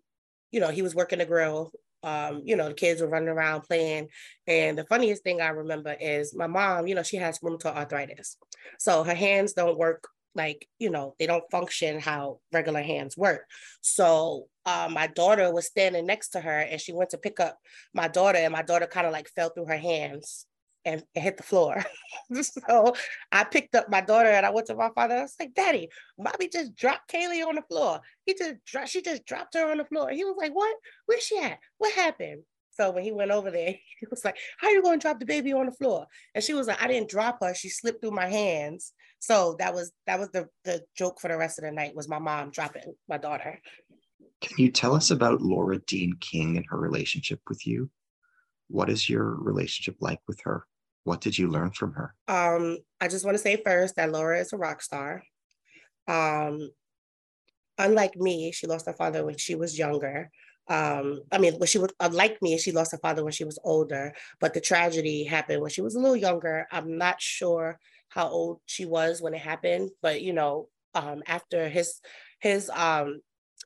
you 0.52 0.60
know 0.60 0.70
he 0.70 0.80
was 0.80 0.94
working 0.94 1.18
the 1.18 1.26
grill. 1.26 1.70
Um, 2.02 2.40
you 2.46 2.56
know 2.56 2.68
the 2.68 2.74
kids 2.74 3.02
were 3.02 3.08
running 3.08 3.28
around 3.28 3.64
playing, 3.64 4.08
and 4.46 4.78
the 4.78 4.86
funniest 4.86 5.22
thing 5.22 5.42
I 5.42 5.48
remember 5.48 5.94
is 6.00 6.34
my 6.34 6.46
mom. 6.46 6.86
You 6.86 6.94
know 6.94 7.02
she 7.02 7.18
has 7.18 7.40
rheumatoid 7.40 7.76
arthritis, 7.76 8.38
so 8.78 9.04
her 9.04 9.14
hands 9.14 9.52
don't 9.52 9.76
work 9.76 10.08
like 10.34 10.68
you 10.78 10.90
know 10.90 11.14
they 11.18 11.26
don't 11.26 11.50
function 11.50 12.00
how 12.00 12.40
regular 12.52 12.82
hands 12.82 13.16
work. 13.16 13.42
So 13.80 14.46
uh, 14.66 14.88
my 14.90 15.06
daughter 15.08 15.52
was 15.52 15.66
standing 15.66 16.06
next 16.06 16.30
to 16.30 16.40
her 16.40 16.58
and 16.60 16.80
she 16.80 16.92
went 16.92 17.10
to 17.10 17.18
pick 17.18 17.40
up 17.40 17.58
my 17.92 18.08
daughter 18.08 18.38
and 18.38 18.52
my 18.52 18.62
daughter 18.62 18.86
kind 18.86 19.06
of 19.06 19.12
like 19.12 19.28
fell 19.28 19.50
through 19.50 19.66
her 19.66 19.76
hands 19.76 20.46
and, 20.84 21.02
and 21.14 21.24
hit 21.24 21.36
the 21.36 21.42
floor. 21.42 21.82
So 22.32 22.94
i 23.32 23.44
picked 23.44 23.74
up 23.74 23.90
my 23.90 24.00
daughter 24.00 24.30
and 24.30 24.46
i 24.46 24.50
went 24.50 24.68
to 24.68 24.74
my 24.74 24.90
father. 24.94 25.16
I 25.16 25.22
was 25.22 25.34
like 25.38 25.54
daddy 25.54 25.88
mommy 26.18 26.48
just 26.48 26.74
dropped 26.74 27.12
kaylee 27.12 27.46
on 27.46 27.56
the 27.56 27.62
floor. 27.62 28.00
He 28.24 28.34
just 28.34 28.56
dropped 28.64 28.88
she 28.88 29.02
just 29.02 29.24
dropped 29.26 29.54
her 29.54 29.70
on 29.70 29.78
the 29.78 29.84
floor. 29.84 30.10
He 30.10 30.24
was 30.24 30.36
like 30.38 30.54
what? 30.54 30.74
Where's 31.06 31.22
she 31.22 31.38
at? 31.38 31.58
What 31.78 31.92
happened? 31.92 32.44
So 32.76 32.90
when 32.90 33.04
he 33.04 33.12
went 33.12 33.30
over 33.30 33.50
there, 33.50 33.74
he 34.00 34.06
was 34.10 34.24
like, 34.24 34.36
How 34.58 34.68
are 34.68 34.72
you 34.72 34.82
going 34.82 34.98
to 34.98 35.02
drop 35.02 35.20
the 35.20 35.26
baby 35.26 35.52
on 35.52 35.66
the 35.66 35.72
floor? 35.72 36.06
And 36.34 36.42
she 36.42 36.54
was 36.54 36.66
like, 36.66 36.82
I 36.82 36.88
didn't 36.88 37.10
drop 37.10 37.38
her. 37.40 37.54
She 37.54 37.68
slipped 37.68 38.00
through 38.00 38.12
my 38.12 38.28
hands. 38.28 38.92
So 39.24 39.56
that 39.58 39.72
was 39.72 39.90
that 40.06 40.18
was 40.18 40.28
the 40.32 40.48
the 40.64 40.82
joke 40.94 41.18
for 41.18 41.28
the 41.28 41.38
rest 41.38 41.58
of 41.58 41.64
the 41.64 41.70
night 41.70 41.96
was 41.96 42.10
my 42.10 42.18
mom 42.18 42.50
dropping 42.50 42.94
my 43.08 43.16
daughter. 43.16 43.58
Can 44.42 44.56
you 44.58 44.70
tell 44.70 44.94
us 44.94 45.10
about 45.10 45.40
Lora 45.40 45.78
Dene 45.78 46.16
King 46.20 46.58
and 46.58 46.66
her 46.68 46.78
relationship 46.78 47.40
with 47.48 47.66
you? 47.66 47.88
What 48.68 48.90
is 48.90 49.08
your 49.08 49.24
relationship 49.24 49.96
like 50.00 50.20
with 50.28 50.40
her? 50.44 50.66
What 51.04 51.22
did 51.22 51.38
you 51.38 51.48
learn 51.48 51.70
from 51.70 51.94
her? 51.94 52.14
Um, 52.28 52.76
I 53.00 53.08
just 53.08 53.24
want 53.24 53.34
to 53.34 53.42
say 53.42 53.62
first 53.64 53.96
that 53.96 54.12
Lora 54.12 54.40
is 54.40 54.52
a 54.52 54.58
rock 54.58 54.82
star. 54.82 55.22
Um, 56.06 56.70
unlike 57.78 58.16
me, 58.16 58.52
she 58.52 58.66
lost 58.66 58.84
her 58.84 58.92
father 58.92 59.24
when 59.24 59.38
she 59.38 59.54
was 59.54 59.78
younger 59.78 60.30
um 60.68 61.20
i 61.30 61.36
mean 61.36 61.52
when 61.58 61.66
she 61.66 61.76
was 61.76 61.90
uh, 62.00 62.08
like 62.10 62.40
me 62.40 62.56
she 62.56 62.72
lost 62.72 62.92
her 62.92 62.98
father 62.98 63.22
when 63.22 63.34
she 63.34 63.44
was 63.44 63.58
older 63.64 64.14
but 64.40 64.54
the 64.54 64.62
tragedy 64.62 65.22
happened 65.22 65.60
when 65.60 65.70
she 65.70 65.82
was 65.82 65.94
a 65.94 65.98
little 65.98 66.16
younger 66.16 66.66
i'm 66.72 66.96
not 66.96 67.20
sure 67.20 67.78
how 68.14 68.28
old 68.28 68.60
she 68.66 68.84
was 68.84 69.20
when 69.20 69.34
it 69.34 69.40
happened 69.40 69.90
but 70.02 70.22
you 70.22 70.32
know 70.32 70.68
um 70.94 71.22
after 71.26 71.68
his 71.68 72.00
his 72.40 72.70
um 72.70 73.20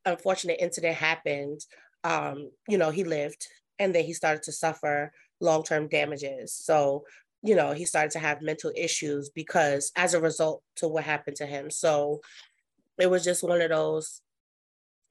unfortunate 0.07 0.59
incident 0.61 0.97
happened 0.97 1.61
um 2.05 2.51
you 2.69 2.79
know 2.79 2.91
he 2.91 3.05
lived 3.05 3.47
and 3.79 3.95
then 3.95 4.05
he 4.05 4.13
started 4.13 4.43
to 4.43 4.53
suffer 4.53 5.13
long-term 5.41 5.89
damages. 5.89 6.53
So 6.53 7.05
you 7.43 7.55
know 7.55 7.73
he 7.73 7.85
started 7.85 8.11
to 8.13 8.19
have 8.19 8.43
mental 8.43 8.73
issues 8.77 9.31
because 9.31 9.93
as 9.97 10.15
a 10.15 10.21
result 10.21 10.63
to 10.77 10.89
what 10.89 11.05
happened 11.05 11.37
to 11.37 11.47
him. 11.47 11.71
So 11.71 12.21
it 12.99 13.09
was 13.09 13.25
just 13.25 13.45
one 13.45 13.61
of 13.61 13.71
those 13.71 14.21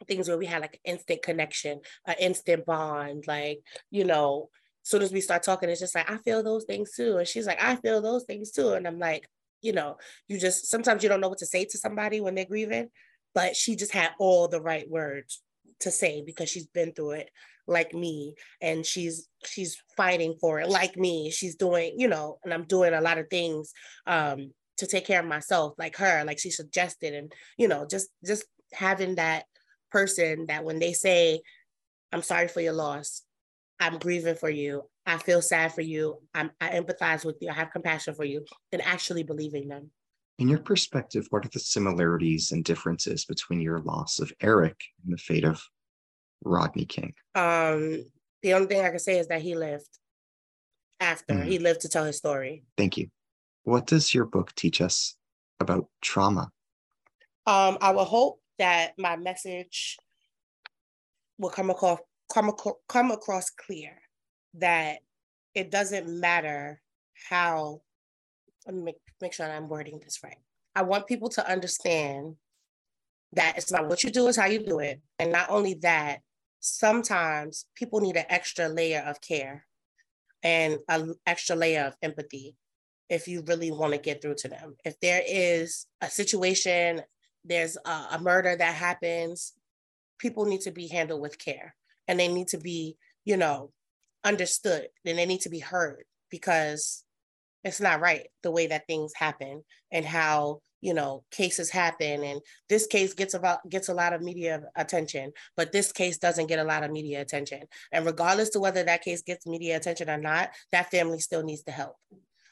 things 0.08 0.28
where 0.28 0.38
we 0.38 0.46
had 0.46 0.62
like 0.62 0.80
an 0.86 0.92
instant 0.94 1.24
connection, 1.24 1.80
an 2.06 2.16
instant 2.20 2.66
bond, 2.66 3.24
like, 3.28 3.62
you 3.90 4.04
know, 4.04 4.50
soon 4.90 5.02
as 5.02 5.12
we 5.12 5.22
start 5.22 5.44
talking, 5.44 5.70
it's 5.70 5.80
just 5.80 5.96
like, 5.96 6.10
I 6.10 6.18
feel 6.18 6.44
those 6.44 6.66
things 6.66 6.94
too. 6.94 7.18
And 7.18 7.28
she's 7.28 7.48
like, 7.48 7.62
I 7.62 7.76
feel 7.78 8.02
those 8.02 8.24
things 8.26 8.52
too. 8.52 8.74
And 8.74 8.88
I'm 8.88 9.00
like, 9.00 9.28
you 9.62 9.74
know, 9.74 9.98
you 10.28 10.40
just 10.40 10.68
sometimes 10.68 11.04
you 11.04 11.10
don't 11.10 11.22
know 11.22 11.30
what 11.30 11.40
to 11.40 11.46
say 11.46 11.66
to 11.66 11.78
somebody 11.78 12.22
when 12.22 12.36
they're 12.36 12.46
grieving, 12.46 12.90
but 13.34 13.56
she 13.56 13.76
just 13.76 13.94
had 13.94 14.12
all 14.20 14.48
the 14.48 14.62
right 14.62 14.90
words 14.90 15.42
to 15.80 15.92
say 15.92 16.24
because 16.26 16.50
she's 16.50 16.68
been 16.68 16.92
through 16.94 17.12
it 17.12 17.30
like 17.68 17.94
me 17.94 18.34
and 18.62 18.86
she's 18.86 19.28
she's 19.46 19.78
fighting 19.98 20.36
for 20.40 20.60
it 20.60 20.70
like 20.70 20.96
me 20.96 21.30
she's 21.30 21.56
doing 21.56 21.94
you 21.98 22.08
know 22.08 22.40
and 22.44 22.54
i'm 22.54 22.64
doing 22.64 22.94
a 22.94 23.02
lot 23.02 23.18
of 23.18 23.30
things 23.30 23.74
um 24.08 24.52
to 24.78 24.88
take 24.88 25.06
care 25.06 25.20
of 25.20 25.26
myself 25.26 25.74
like 25.78 25.98
her 25.98 26.24
like 26.24 26.40
she 26.40 26.50
suggested 26.50 27.14
and 27.14 27.32
you 27.58 27.68
know 27.68 27.86
just 27.86 28.08
just 28.26 28.46
having 28.74 29.16
that 29.16 29.44
person 29.92 30.46
that 30.48 30.64
when 30.64 30.80
they 30.80 30.94
say, 30.94 31.42
I'm 32.12 32.22
sorry 32.22 32.48
for 32.48 32.62
your 32.62 32.74
loss, 32.74 33.24
I'm 33.80 33.98
grieving 34.00 34.36
for 34.36 34.50
you, 34.50 34.84
I 35.06 35.18
feel 35.18 35.42
sad 35.42 35.74
for 35.74 35.82
you, 35.82 36.18
I'm, 36.34 36.52
I 36.60 36.70
empathize 36.70 37.26
with 37.26 37.38
you, 37.42 37.50
I 37.50 37.54
have 37.54 37.72
compassion 37.72 38.14
for 38.14 38.26
you, 38.26 38.46
and 38.72 38.82
actually 38.82 39.24
believing 39.24 39.68
them. 39.68 39.92
In 40.40 40.48
your 40.48 40.60
perspective, 40.60 41.28
what 41.30 41.46
are 41.46 41.50
the 41.50 41.60
similarities 41.60 42.52
and 42.52 42.64
differences 42.64 43.26
between 43.26 43.60
your 43.62 43.80
loss 43.80 44.20
of 44.20 44.32
Eric 44.42 44.80
and 45.04 45.14
the 45.14 45.18
fate 45.18 45.44
of 45.44 45.62
Rodney 46.44 46.86
King? 46.86 47.14
Um, 47.34 48.04
the 48.44 48.54
only 48.54 48.68
thing 48.68 48.86
I 48.86 48.90
can 48.90 49.00
say 49.00 49.20
is 49.20 49.28
that 49.28 49.42
he 49.42 49.56
lived 49.56 49.90
after, 51.00 51.34
mm. 51.34 51.46
he 51.46 51.60
lived 51.60 51.82
to 51.82 51.90
tell 51.90 52.06
his 52.06 52.18
story. 52.18 52.64
Thank 52.78 52.98
you. 52.98 53.10
What 53.64 53.88
does 53.88 54.14
your 54.14 54.26
book 54.26 54.54
teach 54.56 54.80
us 54.80 55.16
about 55.60 55.88
trauma? 56.02 56.52
Um, 57.46 57.78
I 57.82 57.92
will 57.92 58.06
hope 58.06 58.40
that 58.60 58.94
my 58.98 59.16
message 59.16 59.98
will 61.40 61.50
come 61.50 61.70
across 61.70 62.00
come, 62.32 62.52
come 62.88 63.12
across 63.12 63.50
clear 63.50 63.92
that 64.56 65.00
it 65.54 65.72
doesn't 65.72 66.08
matter 66.08 66.82
how, 67.30 67.82
let 68.66 68.76
me 68.76 68.84
make, 68.84 68.96
make 69.22 69.34
sure 69.34 69.50
I'm 69.50 69.70
wording 69.70 70.00
this 70.00 70.20
right. 70.24 70.38
I 70.76 70.84
want 70.84 71.08
people 71.08 71.30
to 71.30 71.50
understand 71.50 72.36
that 73.34 73.58
it's 73.58 73.72
not 73.72 73.88
what 73.88 74.04
you 74.04 74.12
do, 74.12 74.28
is 74.28 74.38
how 74.38 74.46
you 74.46 74.60
do 74.60 74.80
it. 74.80 75.02
And 75.20 75.32
not 75.32 75.50
only 75.50 75.76
that, 75.82 76.20
sometimes 76.60 77.66
people 77.76 78.00
need 78.00 78.18
an 78.18 78.26
extra 78.30 78.68
layer 78.70 79.04
of 79.06 79.22
care 79.22 79.66
and 80.44 80.78
an 80.88 81.16
extra 81.26 81.56
layer 81.56 81.86
of 81.86 81.96
empathy 82.02 82.56
if 83.10 83.28
you 83.28 83.44
really 83.48 83.72
want 83.72 83.94
to 83.94 84.00
get 84.00 84.22
through 84.22 84.36
to 84.36 84.48
them. 84.48 84.76
If 84.86 85.00
there 85.00 85.22
is 85.28 85.88
a 86.02 86.10
situation, 86.10 87.02
there's 87.44 87.78
a, 87.86 88.06
a 88.12 88.20
murder 88.22 88.56
that 88.56 88.76
happens, 88.76 89.54
people 90.20 90.46
need 90.46 90.62
to 90.62 90.72
be 90.72 90.88
handled 90.88 91.22
with 91.22 91.40
care 91.40 91.76
and 92.08 92.20
they 92.20 92.28
need 92.28 92.48
to 92.50 92.58
be, 92.58 92.98
you 93.26 93.38
know, 93.38 93.72
understood 94.24 94.88
and 95.06 95.18
they 95.18 95.26
need 95.26 95.42
to 95.42 95.50
be 95.50 95.60
heard 95.60 96.04
because 96.30 97.04
it's 97.64 97.82
not 97.82 98.02
right 98.02 98.28
the 98.44 98.52
way 98.52 98.68
that 98.68 98.88
things 98.88 99.14
happen 99.16 99.64
and 99.92 100.06
how 100.06 100.60
you 100.82 100.94
know 100.94 101.24
cases 101.32 101.70
happen. 101.70 102.24
And 102.24 102.42
this 102.70 102.88
case 102.88 103.14
gets 103.14 103.34
about 103.34 103.68
gets 103.70 103.90
a 103.90 103.94
lot 103.94 104.14
of 104.14 104.22
media 104.22 104.62
attention 104.76 105.32
but 105.56 105.72
this 105.72 105.92
case 105.92 106.18
doesn't 106.18 106.48
get 106.48 106.60
a 106.60 106.64
lot 106.64 106.84
of 106.84 106.92
media 106.92 107.22
attention. 107.22 107.64
And 107.92 108.06
regardless 108.06 108.50
to 108.50 108.60
whether 108.60 108.84
that 108.84 109.04
case 109.04 109.22
gets 109.22 109.48
media 109.48 109.78
attention 109.78 110.10
or 110.10 110.18
not 110.18 110.50
that 110.72 110.92
family 110.92 111.20
still 111.20 111.44
needs 111.44 111.64
the 111.64 111.72
help. 111.72 111.96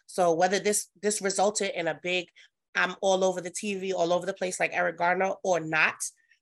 So 0.07 0.33
whether 0.33 0.59
this 0.59 0.87
this 1.01 1.21
resulted 1.21 1.71
in 1.75 1.87
a 1.87 1.99
big 2.01 2.27
i'm 2.75 2.95
all 3.01 3.23
over 3.23 3.41
the 3.41 3.51
tv 3.51 3.93
all 3.93 4.13
over 4.13 4.25
the 4.25 4.33
place 4.33 4.59
like 4.59 4.71
eric 4.73 4.97
garner 4.97 5.31
or 5.43 5.59
not 5.59 5.95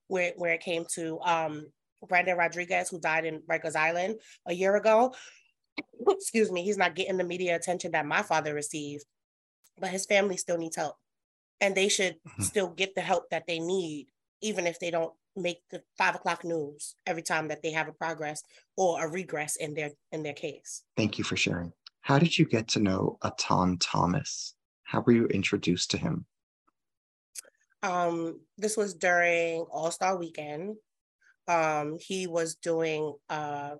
where 0.07 0.33
where 0.35 0.53
it 0.53 0.61
came 0.61 0.85
to 0.95 1.19
um 1.21 1.67
brandon 2.07 2.37
rodriguez 2.37 2.89
who 2.89 2.99
died 2.99 3.25
in 3.25 3.41
rikers 3.49 3.75
island 3.75 4.15
a 4.47 4.53
year 4.53 4.75
ago 4.75 5.13
excuse 6.07 6.51
me 6.51 6.63
he's 6.63 6.77
not 6.77 6.95
getting 6.95 7.17
the 7.17 7.23
media 7.23 7.55
attention 7.55 7.91
that 7.91 8.05
my 8.05 8.21
father 8.21 8.53
received 8.53 9.05
but 9.79 9.89
his 9.89 10.05
family 10.05 10.37
still 10.37 10.57
needs 10.57 10.75
help 10.75 10.95
and 11.63 11.75
they 11.75 11.87
should 11.87 12.15
mm-hmm. 12.15 12.43
still 12.43 12.67
get 12.67 12.93
the 12.93 13.01
help 13.01 13.29
that 13.29 13.47
they 13.47 13.57
need, 13.57 14.07
even 14.41 14.67
if 14.67 14.79
they 14.79 14.91
don't 14.91 15.13
make 15.35 15.61
the 15.71 15.81
five 15.97 16.13
o'clock 16.13 16.43
news 16.43 16.95
every 17.07 17.23
time 17.23 17.47
that 17.47 17.63
they 17.63 17.71
have 17.71 17.87
a 17.87 17.93
progress 17.93 18.43
or 18.77 19.03
a 19.03 19.09
regress 19.09 19.55
in 19.55 19.73
their 19.73 19.91
in 20.11 20.23
their 20.23 20.33
case. 20.33 20.83
Thank 20.97 21.17
you 21.17 21.23
for 21.23 21.37
sharing. 21.37 21.71
How 22.01 22.19
did 22.19 22.37
you 22.37 22.45
get 22.45 22.67
to 22.69 22.79
know 22.79 23.17
Etan 23.23 23.77
Thomas? 23.79 24.55
How 24.83 24.99
were 24.99 25.13
you 25.13 25.25
introduced 25.27 25.89
to 25.91 25.97
him? 25.97 26.25
Um, 27.81 28.41
this 28.57 28.75
was 28.75 28.93
during 28.93 29.61
All 29.71 29.89
Star 29.89 30.17
Weekend. 30.17 30.75
Um, 31.47 31.97
he 31.99 32.27
was 32.27 32.55
doing 32.55 33.13
uh, 33.29 33.75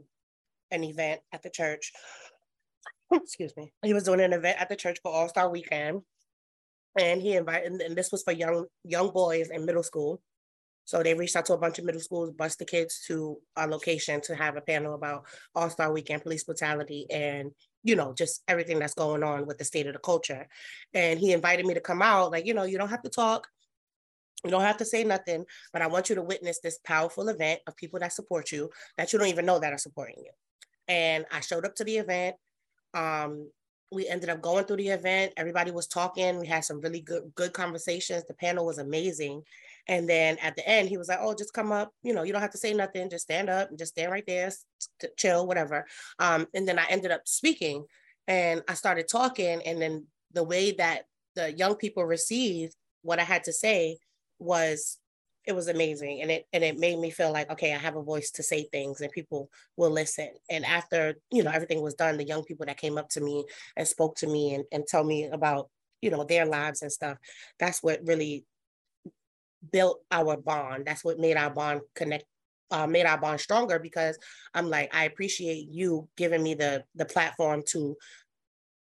an 0.71 0.83
event 0.83 1.21
at 1.31 1.43
the 1.43 1.49
church. 1.49 1.91
Excuse 3.11 3.53
me. 3.55 3.71
He 3.83 3.93
was 3.93 4.03
doing 4.03 4.21
an 4.21 4.33
event 4.33 4.59
at 4.59 4.69
the 4.69 4.75
church 4.75 4.99
for 5.01 5.13
All 5.13 5.29
Star 5.29 5.49
Weekend, 5.49 6.01
and 6.99 7.21
he 7.21 7.35
invited 7.35 7.71
and 7.81 7.95
this 7.95 8.11
was 8.11 8.23
for 8.23 8.33
young 8.33 8.65
young 8.83 9.11
boys 9.11 9.49
in 9.49 9.65
middle 9.65 9.83
school 9.83 10.21
so 10.85 11.01
they 11.01 11.13
reached 11.13 11.35
out 11.35 11.45
to 11.45 11.53
a 11.53 11.57
bunch 11.57 11.79
of 11.79 11.85
middle 11.85 12.01
schools 12.01 12.31
bus 12.31 12.55
the 12.55 12.65
kids 12.65 13.03
to 13.07 13.37
a 13.55 13.67
location 13.67 14.21
to 14.21 14.35
have 14.35 14.57
a 14.57 14.61
panel 14.61 14.93
about 14.93 15.25
all-star 15.55 15.91
weekend 15.91 16.21
police 16.21 16.43
brutality 16.43 17.07
and 17.09 17.51
you 17.83 17.95
know 17.95 18.13
just 18.13 18.43
everything 18.47 18.79
that's 18.79 18.93
going 18.93 19.23
on 19.23 19.45
with 19.45 19.57
the 19.57 19.65
state 19.65 19.87
of 19.87 19.93
the 19.93 19.99
culture 19.99 20.47
and 20.93 21.19
he 21.19 21.31
invited 21.31 21.65
me 21.65 21.73
to 21.73 21.81
come 21.81 22.01
out 22.01 22.31
like 22.31 22.45
you 22.45 22.53
know 22.53 22.63
you 22.63 22.77
don't 22.77 22.89
have 22.89 23.03
to 23.03 23.09
talk 23.09 23.47
you 24.43 24.51
don't 24.51 24.61
have 24.61 24.77
to 24.77 24.85
say 24.85 25.03
nothing 25.03 25.45
but 25.71 25.81
i 25.81 25.87
want 25.87 26.09
you 26.09 26.15
to 26.15 26.21
witness 26.21 26.59
this 26.59 26.79
powerful 26.85 27.29
event 27.29 27.59
of 27.67 27.75
people 27.75 27.99
that 27.99 28.13
support 28.13 28.51
you 28.51 28.69
that 28.97 29.11
you 29.11 29.19
don't 29.19 29.29
even 29.29 29.45
know 29.45 29.59
that 29.59 29.73
are 29.73 29.77
supporting 29.77 30.17
you 30.17 30.31
and 30.87 31.25
i 31.31 31.39
showed 31.39 31.65
up 31.65 31.75
to 31.75 31.83
the 31.83 31.97
event 31.97 32.35
um, 32.93 33.47
we 33.93 34.07
ended 34.07 34.29
up 34.29 34.41
going 34.41 34.65
through 34.65 34.77
the 34.77 34.89
event. 34.89 35.33
Everybody 35.37 35.71
was 35.71 35.87
talking. 35.87 36.39
We 36.39 36.47
had 36.47 36.65
some 36.65 36.81
really 36.81 36.99
good 36.99 37.31
good 37.35 37.53
conversations. 37.53 38.23
The 38.25 38.33
panel 38.33 38.65
was 38.65 38.79
amazing. 38.79 39.43
And 39.87 40.09
then 40.09 40.37
at 40.41 40.55
the 40.55 40.67
end, 40.67 40.89
he 40.89 40.97
was 40.97 41.07
like, 41.07 41.19
"Oh, 41.21 41.33
just 41.35 41.53
come 41.53 41.71
up. 41.71 41.93
You 42.03 42.13
know, 42.13 42.23
you 42.23 42.33
don't 42.33 42.41
have 42.41 42.51
to 42.51 42.57
say 42.57 42.73
nothing. 42.73 43.09
Just 43.09 43.25
stand 43.25 43.49
up 43.49 43.69
and 43.69 43.77
just 43.77 43.93
stand 43.93 44.11
right 44.11 44.25
there, 44.25 44.51
chill, 45.17 45.47
whatever." 45.47 45.85
Um, 46.19 46.47
and 46.53 46.67
then 46.67 46.79
I 46.79 46.85
ended 46.89 47.11
up 47.11 47.27
speaking, 47.27 47.85
and 48.27 48.63
I 48.67 48.73
started 48.73 49.07
talking. 49.07 49.61
And 49.65 49.81
then 49.81 50.07
the 50.31 50.43
way 50.43 50.71
that 50.73 51.03
the 51.35 51.51
young 51.53 51.75
people 51.75 52.03
received 52.05 52.75
what 53.01 53.19
I 53.19 53.23
had 53.23 53.43
to 53.45 53.53
say 53.53 53.97
was 54.39 54.99
it 55.45 55.53
was 55.53 55.67
amazing. 55.67 56.21
And 56.21 56.31
it 56.31 56.45
and 56.53 56.63
it 56.63 56.77
made 56.77 56.99
me 56.99 57.09
feel 57.09 57.31
like 57.31 57.51
okay 57.51 57.73
i 57.73 57.77
have 57.77 57.95
a 57.95 58.01
voice 58.01 58.31
to 58.31 58.43
say 58.43 58.63
things 58.63 59.01
and 59.01 59.11
people 59.11 59.49
will 59.77 59.91
listen. 59.91 60.29
And 60.49 60.65
after 60.65 61.15
you 61.31 61.43
know 61.43 61.51
everything 61.51 61.81
was 61.81 61.95
done 61.95 62.17
the 62.17 62.23
young 62.23 62.43
people 62.43 62.65
that 62.65 62.77
came 62.77 62.97
up 62.97 63.09
to 63.09 63.21
me 63.21 63.45
and 63.75 63.87
spoke 63.87 64.15
to 64.17 64.27
me 64.27 64.53
and, 64.55 64.65
and 64.71 64.87
tell 64.87 65.03
me 65.03 65.25
about 65.25 65.69
you 66.01 66.09
know 66.09 66.23
their 66.23 66.45
lives 66.45 66.81
and 66.81 66.91
stuff 66.91 67.17
that's 67.59 67.81
what 67.81 68.05
really 68.05 68.45
built 69.71 70.01
our 70.11 70.35
bond. 70.35 70.85
That's 70.85 71.05
what 71.05 71.19
made 71.19 71.37
our 71.37 71.49
bond 71.49 71.81
connect 71.95 72.25
uh, 72.71 72.87
made 72.87 73.05
our 73.05 73.19
bond 73.19 73.39
stronger 73.39 73.77
because 73.77 74.17
i'm 74.55 74.67
like 74.67 74.89
i 74.95 75.03
appreciate 75.03 75.67
you 75.69 76.07
giving 76.17 76.41
me 76.41 76.55
the 76.55 76.83
the 76.95 77.05
platform 77.05 77.61
to 77.67 77.95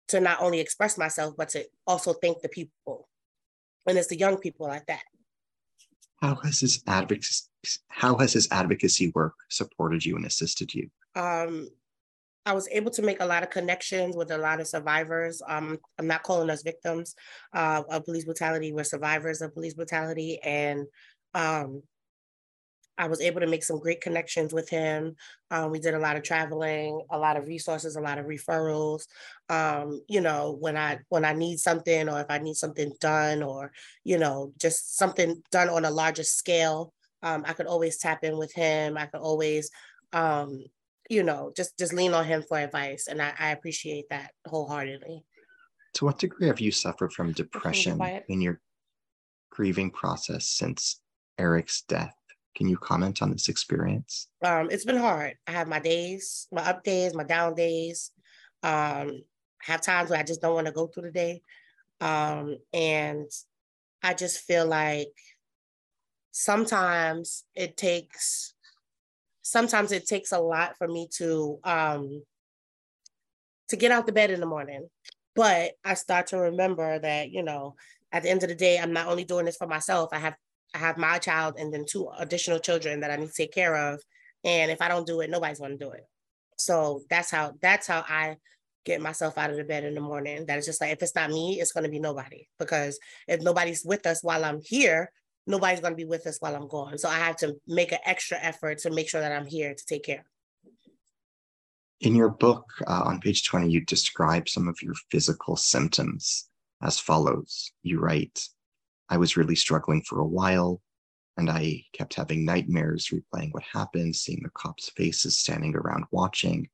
to 0.09 0.21
not 0.21 0.42
only 0.42 0.59
express 0.59 0.99
myself 0.99 1.35
but 1.37 1.50
to 1.50 1.64
also 1.87 2.12
thank 2.14 2.40
the 2.40 2.49
people. 2.49 3.09
And 3.87 3.97
it's 3.97 4.09
the 4.09 4.18
young 4.18 4.38
people 4.38 4.66
like 4.66 4.87
that 4.87 5.02
how 6.21 6.35
has 6.37 6.61
his 6.61 6.83
advocacy 6.87 7.49
how 7.89 8.17
has 8.17 8.33
his 8.33 8.49
advocacy 8.51 9.11
work 9.15 9.35
supported 9.49 10.05
you 10.05 10.17
and 10.17 10.25
assisted 10.25 10.73
you? 10.73 10.89
Um, 11.17 11.69
I 12.47 12.53
was 12.53 12.69
able 12.71 12.91
to 12.93 13.03
make 13.03 13.21
a 13.21 13.27
lot 13.27 13.43
of 13.43 13.51
connections 13.51 14.17
with 14.17 14.31
a 14.31 14.39
lot 14.39 14.61
of 14.61 14.69
survivors. 14.69 15.43
Um, 15.47 15.79
I'm 15.99 16.07
not 16.07 16.23
calling 16.23 16.51
us 16.51 16.63
victims 16.63 17.15
uh, 17.53 17.83
of 17.91 18.05
police 18.05 18.25
brutality. 18.25 18.73
We're 18.73 18.85
survivors 18.85 19.43
of 19.43 19.53
police 19.53 19.75
brutality, 19.75 20.41
and 20.43 20.87
um, 21.35 21.83
I 22.99 23.07
was 23.07 23.21
able 23.21 23.40
to 23.40 23.47
make 23.47 23.62
some 23.62 23.78
great 23.78 24.00
connections 24.00 24.52
with 24.52 24.69
him. 24.69 25.14
Um, 25.50 25.71
we 25.71 25.78
did 25.78 25.95
a 25.95 25.99
lot 25.99 26.17
of 26.17 26.25
traveling, 26.25 27.00
a 27.11 27.19
lot 27.19 27.37
of 27.37 27.47
resources, 27.47 27.95
a 27.95 28.00
lot 28.00 28.19
of 28.19 28.26
referrals. 28.26 29.07
Um, 29.49 30.02
you 30.09 30.21
know, 30.21 30.57
when 30.61 30.76
I 30.76 30.99
when 31.09 31.25
I 31.25 31.33
need 31.33 31.61
something 31.61 32.09
or 32.09 32.21
if 32.21 32.26
I 32.28 32.38
need 32.38 32.57
something 32.57 32.93
done 33.00 33.43
or 33.43 33.73
you 34.05 34.19
know 34.19 34.52
just 34.59 34.97
something 34.99 35.43
done 35.52 35.69
on 35.69 35.85
a 35.85 35.90
larger 35.90 36.25
scale, 36.25 36.93
um, 37.23 37.45
I 37.47 37.52
could 37.52 37.67
always 37.67 37.99
tap 37.99 38.25
in 38.25 38.37
with 38.37 38.52
him. 38.52 38.99
I 38.99 39.07
could 39.07 39.21
always, 39.21 39.71
um, 40.12 40.64
you 41.09 41.23
know, 41.23 41.52
just 41.57 41.78
just 41.78 41.93
lean 41.93 42.14
on 42.14 42.25
him 42.25 42.43
for 42.43 42.59
advice, 42.59 43.07
and 43.07 43.23
I, 43.23 43.33
I 43.38 43.50
appreciate 43.50 44.09
that 44.11 44.33
wholeheartedly. 44.47 45.23
To 45.95 46.05
what 46.05 46.19
degree 46.19 46.49
have 46.49 46.61
you 46.61 46.73
suffered 46.73 47.12
from 47.12 47.33
depression 47.33 48.00
in 48.28 48.40
your 48.40 48.61
grieving 49.50 49.90
process 49.90 50.49
since 50.49 51.00
Eric's 51.38 51.83
death? 51.83 52.18
Can 52.59 52.69
you 52.69 52.77
comment 52.77 53.23
on 53.23 53.31
this 53.31 53.49
experience? 53.49 54.27
Um, 54.43 54.69
it's 54.69 54.85
been 54.85 54.97
hard. 54.97 55.37
I 55.47 55.53
have 55.53 55.69
my 55.69 55.79
days, 55.79 56.49
my 56.50 56.62
up 56.62 56.83
days, 56.83 57.15
my 57.15 57.23
down 57.23 57.55
days. 57.55 58.11
Um, 58.65 59.23
I 59.62 59.73
have 59.73 59.81
times 59.81 60.11
where 60.11 60.19
I 60.19 60.25
just 60.25 60.43
don't 60.43 60.57
want 60.57 60.67
to 60.67 60.73
go 60.73 60.88
through 60.88 61.05
the 61.05 61.12
day. 61.12 61.43
Um, 62.00 62.57
and 62.73 63.31
I 64.03 64.12
just 64.15 64.41
feel 64.41 64.67
like 64.67 65.12
sometimes 66.33 67.45
it 67.55 67.77
takes 67.77 68.55
sometimes 69.43 69.93
it 69.93 70.09
takes 70.09 70.33
a 70.33 70.41
lot 70.41 70.77
for 70.77 70.88
me 70.88 71.09
to 71.19 71.61
um 71.62 72.23
to 73.69 73.77
get 73.77 73.93
out 73.93 74.07
the 74.07 74.12
bed 74.12 74.33
in 74.33 74.41
the 74.41 74.47
morning. 74.47 74.88
But 75.37 75.75
I 75.85 75.95
start 75.95 76.27
to 76.29 76.38
remember 76.38 76.99
that, 76.99 77.31
you 77.31 77.45
know, 77.45 77.77
at 78.11 78.25
the 78.25 78.31
end 78.31 78.43
of 78.43 78.49
the 78.49 78.57
day, 78.57 78.81
I'm 78.81 78.93
not 78.93 79.07
only 79.07 79.23
doing 79.23 79.45
this 79.45 79.57
for 79.57 79.69
myself, 79.69 80.09
I 80.12 80.19
have 80.19 80.35
I 80.75 80.79
have 80.79 80.99
my 80.99 81.19
child 81.19 81.57
and 81.59 81.73
then 81.73 81.85
two 81.87 82.09
additional 82.19 82.59
children 82.59 83.01
that 83.01 83.11
I 83.11 83.17
need 83.17 83.29
to 83.29 83.35
take 83.35 83.53
care 83.53 83.75
of. 83.75 84.03
And 84.45 84.71
if 84.71 84.81
I 84.83 84.89
don't 84.89 85.07
do 85.07 85.21
it, 85.21 85.31
nobody's 85.31 85.59
going 85.59 85.79
to 85.79 85.85
do 85.85 85.91
it. 85.91 86.07
So 86.57 87.03
that's 87.09 87.31
how 87.31 87.55
that's 87.61 87.87
how 87.87 88.05
I 88.09 88.37
get 88.85 89.01
myself 89.01 89.39
out 89.39 89.51
of 89.51 89.57
the 89.57 89.65
bed 89.65 89.85
in 89.85 89.95
the 89.95 90.01
morning. 90.01 90.47
That 90.47 90.59
is 90.59 90.67
just 90.67 90.81
like 90.81 90.93
if 90.93 91.03
it's 91.03 91.15
not 91.15 91.31
me, 91.31 91.61
it's 91.61 91.73
going 91.73 91.85
to 91.85 91.91
be 91.91 92.01
nobody. 92.01 92.49
Because 92.59 92.99
if 93.27 93.41
nobody's 93.41 93.85
with 93.85 94.07
us 94.07 94.23
while 94.23 94.45
I'm 94.45 94.61
here, 94.63 95.13
nobody's 95.47 95.81
going 95.81 95.93
to 95.93 95.97
be 95.97 96.05
with 96.05 96.27
us 96.27 96.39
while 96.41 96.55
I'm 96.55 96.69
gone. 96.69 96.99
So 96.99 97.09
I 97.09 97.19
have 97.19 97.37
to 97.39 97.57
make 97.67 97.93
an 97.93 97.99
extra 98.05 98.39
effort 98.41 98.79
to 98.79 98.91
make 98.91 99.09
sure 99.09 99.21
that 99.21 99.33
I'm 99.33 99.47
here 99.47 99.75
to 99.75 99.87
take 99.87 100.05
care. 100.05 100.25
In 102.01 102.15
your 102.15 102.29
book 102.29 102.65
uh, 102.87 103.03
on 103.07 103.21
page 103.21 103.45
20, 103.45 103.69
you 103.69 103.85
describe 103.85 104.49
some 104.49 104.69
of 104.69 104.81
your 104.83 104.95
physical 105.11 105.57
symptoms 105.57 106.49
as 106.81 107.01
follows. 107.01 107.73
You 107.83 107.99
write, 107.99 108.41
I 109.11 109.17
was 109.17 109.37
really 109.37 109.57
struggling 109.57 110.03
for 110.03 110.21
a 110.21 110.27
while, 110.27 110.83
and 111.37 111.49
I 111.49 111.85
kept 111.93 112.15
having 112.15 112.45
nightmares 112.45 113.11
replaying 113.12 113.53
what 113.53 113.62
happened, 113.62 114.17
seeing 114.17 114.43
the 114.43 114.50
cops' 114.50 114.91
faces 114.91 115.38
standing 115.38 115.75
around 115.75 116.05
watching, 116.11 116.69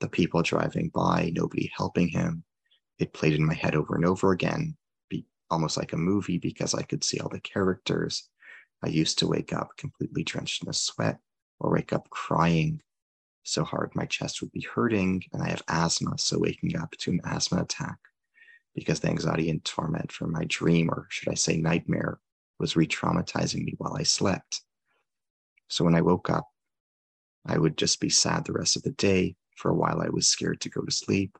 the 0.00 0.08
people 0.08 0.42
driving 0.42 0.90
by, 0.94 1.32
nobody 1.34 1.70
helping 1.76 2.08
him. 2.08 2.44
It 2.98 3.12
played 3.12 3.34
in 3.34 3.44
my 3.44 3.54
head 3.54 3.74
over 3.74 3.94
and 3.94 4.04
over 4.04 4.32
again, 4.32 4.76
be, 5.08 5.26
almost 5.50 5.76
like 5.76 5.92
a 5.92 5.98
movie 5.98 6.38
because 6.38 6.74
I 6.74 6.82
could 6.82 7.04
see 7.04 7.20
all 7.20 7.28
the 7.28 7.40
characters. 7.40 8.28
I 8.82 8.88
used 8.88 9.18
to 9.20 9.28
wake 9.28 9.52
up 9.52 9.70
completely 9.76 10.24
drenched 10.24 10.64
in 10.64 10.68
a 10.70 10.72
sweat 10.72 11.18
or 11.60 11.70
wake 11.70 11.92
up 11.92 12.10
crying. 12.10 12.82
so 13.42 13.62
hard 13.62 13.92
my 13.94 14.06
chest 14.06 14.40
would 14.40 14.50
be 14.50 14.66
hurting, 14.74 15.22
and 15.32 15.42
I 15.42 15.50
have 15.50 15.62
asthma, 15.68 16.18
so 16.18 16.38
waking 16.38 16.76
up 16.76 16.90
to 16.98 17.12
an 17.12 17.20
asthma 17.24 17.62
attack 17.62 17.98
because 18.76 19.00
the 19.00 19.08
anxiety 19.08 19.48
and 19.48 19.64
torment 19.64 20.12
from 20.12 20.30
my 20.30 20.44
dream, 20.44 20.90
or 20.90 21.06
should 21.08 21.30
I 21.30 21.34
say 21.34 21.56
nightmare, 21.56 22.20
was 22.60 22.76
re 22.76 22.86
traumatizing 22.86 23.64
me 23.64 23.74
while 23.78 23.96
I 23.96 24.02
slept. 24.02 24.60
So 25.68 25.84
when 25.84 25.94
I 25.94 26.02
woke 26.02 26.30
up, 26.30 26.46
I 27.46 27.58
would 27.58 27.78
just 27.78 28.00
be 28.00 28.10
sad 28.10 28.44
the 28.44 28.52
rest 28.52 28.76
of 28.76 28.82
the 28.82 28.92
day. 28.92 29.34
For 29.56 29.70
a 29.70 29.74
while, 29.74 30.02
I 30.02 30.10
was 30.10 30.28
scared 30.28 30.60
to 30.60 30.68
go 30.68 30.82
to 30.82 30.92
sleep, 30.92 31.38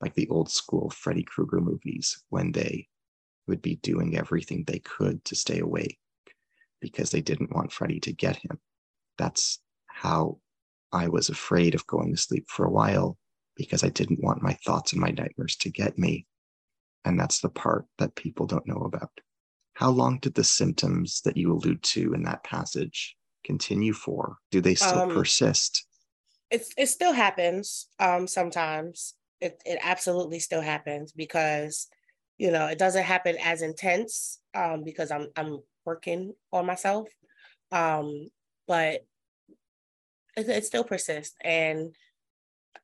like 0.00 0.14
the 0.14 0.28
old 0.28 0.48
school 0.48 0.88
Freddy 0.90 1.24
Krueger 1.24 1.60
movies 1.60 2.22
when 2.28 2.52
they 2.52 2.86
would 3.48 3.60
be 3.60 3.76
doing 3.76 4.16
everything 4.16 4.62
they 4.64 4.78
could 4.78 5.24
to 5.24 5.34
stay 5.34 5.58
awake 5.58 5.98
because 6.80 7.10
they 7.10 7.20
didn't 7.20 7.54
want 7.54 7.72
Freddy 7.72 7.98
to 8.00 8.12
get 8.12 8.36
him. 8.36 8.60
That's 9.18 9.58
how 9.86 10.38
I 10.92 11.08
was 11.08 11.28
afraid 11.28 11.74
of 11.74 11.86
going 11.88 12.14
to 12.14 12.20
sleep 12.20 12.46
for 12.48 12.64
a 12.64 12.70
while 12.70 13.18
because 13.56 13.82
I 13.82 13.88
didn't 13.88 14.22
want 14.22 14.42
my 14.42 14.52
thoughts 14.64 14.92
and 14.92 15.00
my 15.00 15.10
nightmares 15.10 15.56
to 15.56 15.70
get 15.70 15.98
me. 15.98 16.26
And 17.06 17.18
that's 17.18 17.40
the 17.40 17.48
part 17.48 17.86
that 17.98 18.16
people 18.16 18.46
don't 18.46 18.66
know 18.66 18.82
about. 18.84 19.12
How 19.74 19.90
long 19.90 20.18
did 20.18 20.34
the 20.34 20.42
symptoms 20.42 21.20
that 21.24 21.36
you 21.36 21.52
allude 21.52 21.82
to 21.84 22.12
in 22.14 22.24
that 22.24 22.42
passage 22.42 23.16
continue 23.44 23.92
for? 23.92 24.38
Do 24.50 24.60
they 24.60 24.74
still 24.74 25.02
um, 25.02 25.10
persist? 25.10 25.86
It, 26.50 26.66
it 26.76 26.86
still 26.88 27.12
happens 27.12 27.88
um, 28.00 28.26
sometimes. 28.26 29.14
It, 29.40 29.62
it 29.64 29.78
absolutely 29.82 30.40
still 30.40 30.62
happens 30.62 31.12
because, 31.12 31.86
you 32.38 32.50
know, 32.50 32.66
it 32.66 32.78
doesn't 32.78 33.04
happen 33.04 33.36
as 33.40 33.62
intense 33.62 34.40
um, 34.54 34.82
because 34.82 35.12
I'm, 35.12 35.28
I'm 35.36 35.60
working 35.84 36.32
on 36.52 36.66
myself. 36.66 37.08
Um, 37.70 38.28
but 38.66 39.04
it, 40.36 40.48
it 40.48 40.64
still 40.64 40.84
persists. 40.84 41.36
And 41.44 41.94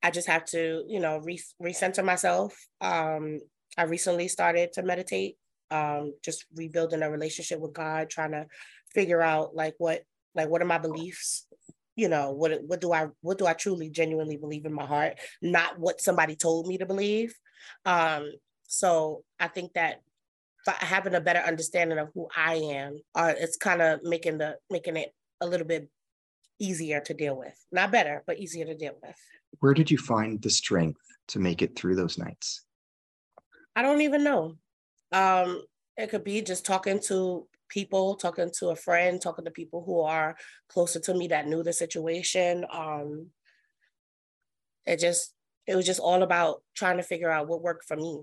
I 0.00 0.10
just 0.12 0.28
have 0.28 0.44
to, 0.46 0.84
you 0.86 1.00
know, 1.00 1.18
re- 1.18 1.42
recenter 1.60 2.04
myself. 2.04 2.54
Um, 2.80 3.40
I 3.76 3.84
recently 3.84 4.28
started 4.28 4.72
to 4.74 4.82
meditate, 4.82 5.36
um, 5.70 6.14
just 6.22 6.44
rebuilding 6.54 7.02
a 7.02 7.10
relationship 7.10 7.60
with 7.60 7.72
God, 7.72 8.10
trying 8.10 8.32
to 8.32 8.46
figure 8.92 9.22
out 9.22 9.54
like 9.54 9.74
what, 9.78 10.02
like 10.34 10.48
what 10.48 10.62
are 10.62 10.66
my 10.66 10.78
beliefs, 10.78 11.46
you 11.96 12.08
know, 12.08 12.32
what 12.32 12.62
what 12.66 12.80
do 12.80 12.92
I 12.92 13.08
what 13.20 13.38
do 13.38 13.46
I 13.46 13.52
truly 13.52 13.90
genuinely 13.90 14.36
believe 14.36 14.64
in 14.64 14.72
my 14.72 14.86
heart, 14.86 15.18
not 15.40 15.78
what 15.78 16.00
somebody 16.00 16.36
told 16.36 16.66
me 16.66 16.78
to 16.78 16.86
believe. 16.86 17.34
Um, 17.84 18.32
so 18.64 19.24
I 19.38 19.48
think 19.48 19.74
that 19.74 20.00
having 20.66 21.14
a 21.14 21.20
better 21.20 21.40
understanding 21.40 21.98
of 21.98 22.08
who 22.14 22.28
I 22.36 22.54
am, 22.54 22.98
uh, 23.14 23.34
it's 23.36 23.56
kind 23.56 23.82
of 23.82 24.00
making 24.02 24.38
the 24.38 24.56
making 24.70 24.96
it 24.96 25.12
a 25.40 25.46
little 25.46 25.66
bit 25.66 25.88
easier 26.58 27.00
to 27.00 27.14
deal 27.14 27.36
with. 27.36 27.54
Not 27.72 27.92
better, 27.92 28.22
but 28.26 28.38
easier 28.38 28.64
to 28.64 28.74
deal 28.74 28.94
with. 29.02 29.16
Where 29.60 29.74
did 29.74 29.90
you 29.90 29.98
find 29.98 30.40
the 30.40 30.50
strength 30.50 31.00
to 31.28 31.38
make 31.38 31.60
it 31.60 31.76
through 31.76 31.96
those 31.96 32.16
nights? 32.16 32.64
I 33.74 33.82
don't 33.82 34.02
even 34.02 34.24
know. 34.24 34.56
Um, 35.12 35.62
it 35.96 36.10
could 36.10 36.24
be 36.24 36.42
just 36.42 36.64
talking 36.64 37.00
to 37.08 37.46
people, 37.68 38.16
talking 38.16 38.50
to 38.58 38.68
a 38.68 38.76
friend, 38.76 39.20
talking 39.20 39.44
to 39.44 39.50
people 39.50 39.82
who 39.84 40.00
are 40.00 40.36
closer 40.68 41.00
to 41.00 41.14
me 41.14 41.28
that 41.28 41.48
knew 41.48 41.62
the 41.62 41.72
situation. 41.72 42.66
Um, 42.72 43.28
it 44.86 44.98
just 44.98 45.34
it 45.66 45.76
was 45.76 45.86
just 45.86 46.00
all 46.00 46.22
about 46.22 46.62
trying 46.74 46.96
to 46.96 47.02
figure 47.02 47.30
out 47.30 47.48
what 47.48 47.62
worked 47.62 47.86
for 47.86 47.96
me. 47.96 48.22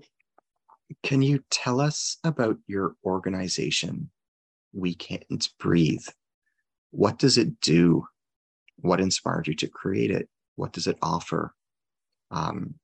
Can 1.02 1.22
you 1.22 1.42
tell 1.50 1.80
us 1.80 2.18
about 2.24 2.58
your 2.66 2.96
organization, 3.04 4.10
We 4.72 4.94
Can't 4.94 5.48
Breathe? 5.58 6.06
What 6.90 7.18
does 7.18 7.38
it 7.38 7.60
do? 7.60 8.06
What 8.76 9.00
inspired 9.00 9.46
you 9.46 9.54
to 9.54 9.68
create 9.68 10.10
it? 10.10 10.28
What 10.56 10.72
does 10.72 10.86
it 10.86 10.98
offer? 11.00 11.54
Um, 12.30 12.74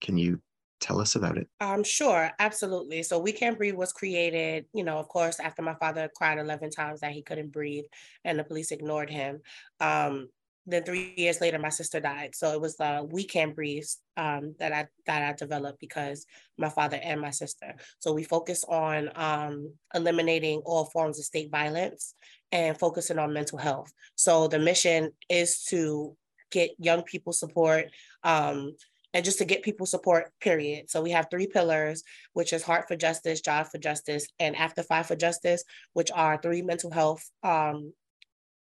can 0.00 0.16
you 0.16 0.40
tell 0.80 1.00
us 1.00 1.14
about 1.16 1.38
it? 1.38 1.48
Um, 1.60 1.84
sure, 1.84 2.30
absolutely. 2.38 3.02
So 3.02 3.18
We 3.18 3.32
Can't 3.32 3.58
Breathe 3.58 3.74
was 3.74 3.92
created, 3.92 4.66
you 4.72 4.84
know, 4.84 4.98
of 4.98 5.08
course, 5.08 5.40
after 5.40 5.62
my 5.62 5.74
father 5.74 6.10
cried 6.14 6.38
11 6.38 6.70
times 6.70 7.00
that 7.00 7.12
he 7.12 7.22
couldn't 7.22 7.52
breathe 7.52 7.84
and 8.24 8.38
the 8.38 8.44
police 8.44 8.70
ignored 8.70 9.10
him. 9.10 9.40
Um, 9.80 10.28
then 10.66 10.84
three 10.84 11.14
years 11.16 11.40
later, 11.40 11.58
my 11.58 11.70
sister 11.70 11.98
died. 11.98 12.34
So 12.34 12.52
it 12.52 12.60
was 12.60 12.76
the 12.76 13.06
We 13.10 13.24
Can't 13.24 13.54
Breathe 13.54 13.86
um, 14.18 14.54
that 14.58 14.72
I 14.72 14.86
that 15.06 15.22
I 15.22 15.32
developed 15.32 15.80
because 15.80 16.26
my 16.58 16.68
father 16.68 17.00
and 17.02 17.20
my 17.20 17.30
sister. 17.30 17.74
So 18.00 18.12
we 18.12 18.22
focus 18.22 18.64
on 18.68 19.10
um, 19.14 19.72
eliminating 19.94 20.60
all 20.66 20.84
forms 20.84 21.18
of 21.18 21.24
state 21.24 21.50
violence 21.50 22.14
and 22.52 22.78
focusing 22.78 23.18
on 23.18 23.32
mental 23.32 23.56
health. 23.58 23.90
So 24.14 24.46
the 24.46 24.58
mission 24.58 25.12
is 25.30 25.64
to 25.64 26.14
get 26.50 26.70
young 26.78 27.02
people 27.02 27.32
support 27.32 27.86
um, 28.22 28.74
and 29.14 29.24
just 29.24 29.38
to 29.38 29.44
get 29.44 29.62
people 29.62 29.86
support, 29.86 30.32
period. 30.40 30.90
So 30.90 31.02
we 31.02 31.10
have 31.12 31.28
three 31.30 31.46
pillars, 31.46 32.02
which 32.32 32.52
is 32.52 32.62
Heart 32.62 32.88
for 32.88 32.96
Justice, 32.96 33.40
Job 33.40 33.66
for 33.68 33.78
Justice, 33.78 34.26
and 34.38 34.54
After 34.54 34.82
Five 34.82 35.06
for 35.06 35.16
Justice, 35.16 35.64
which 35.94 36.10
are 36.14 36.38
three 36.40 36.62
mental 36.62 36.90
health 36.90 37.28
um, 37.42 37.92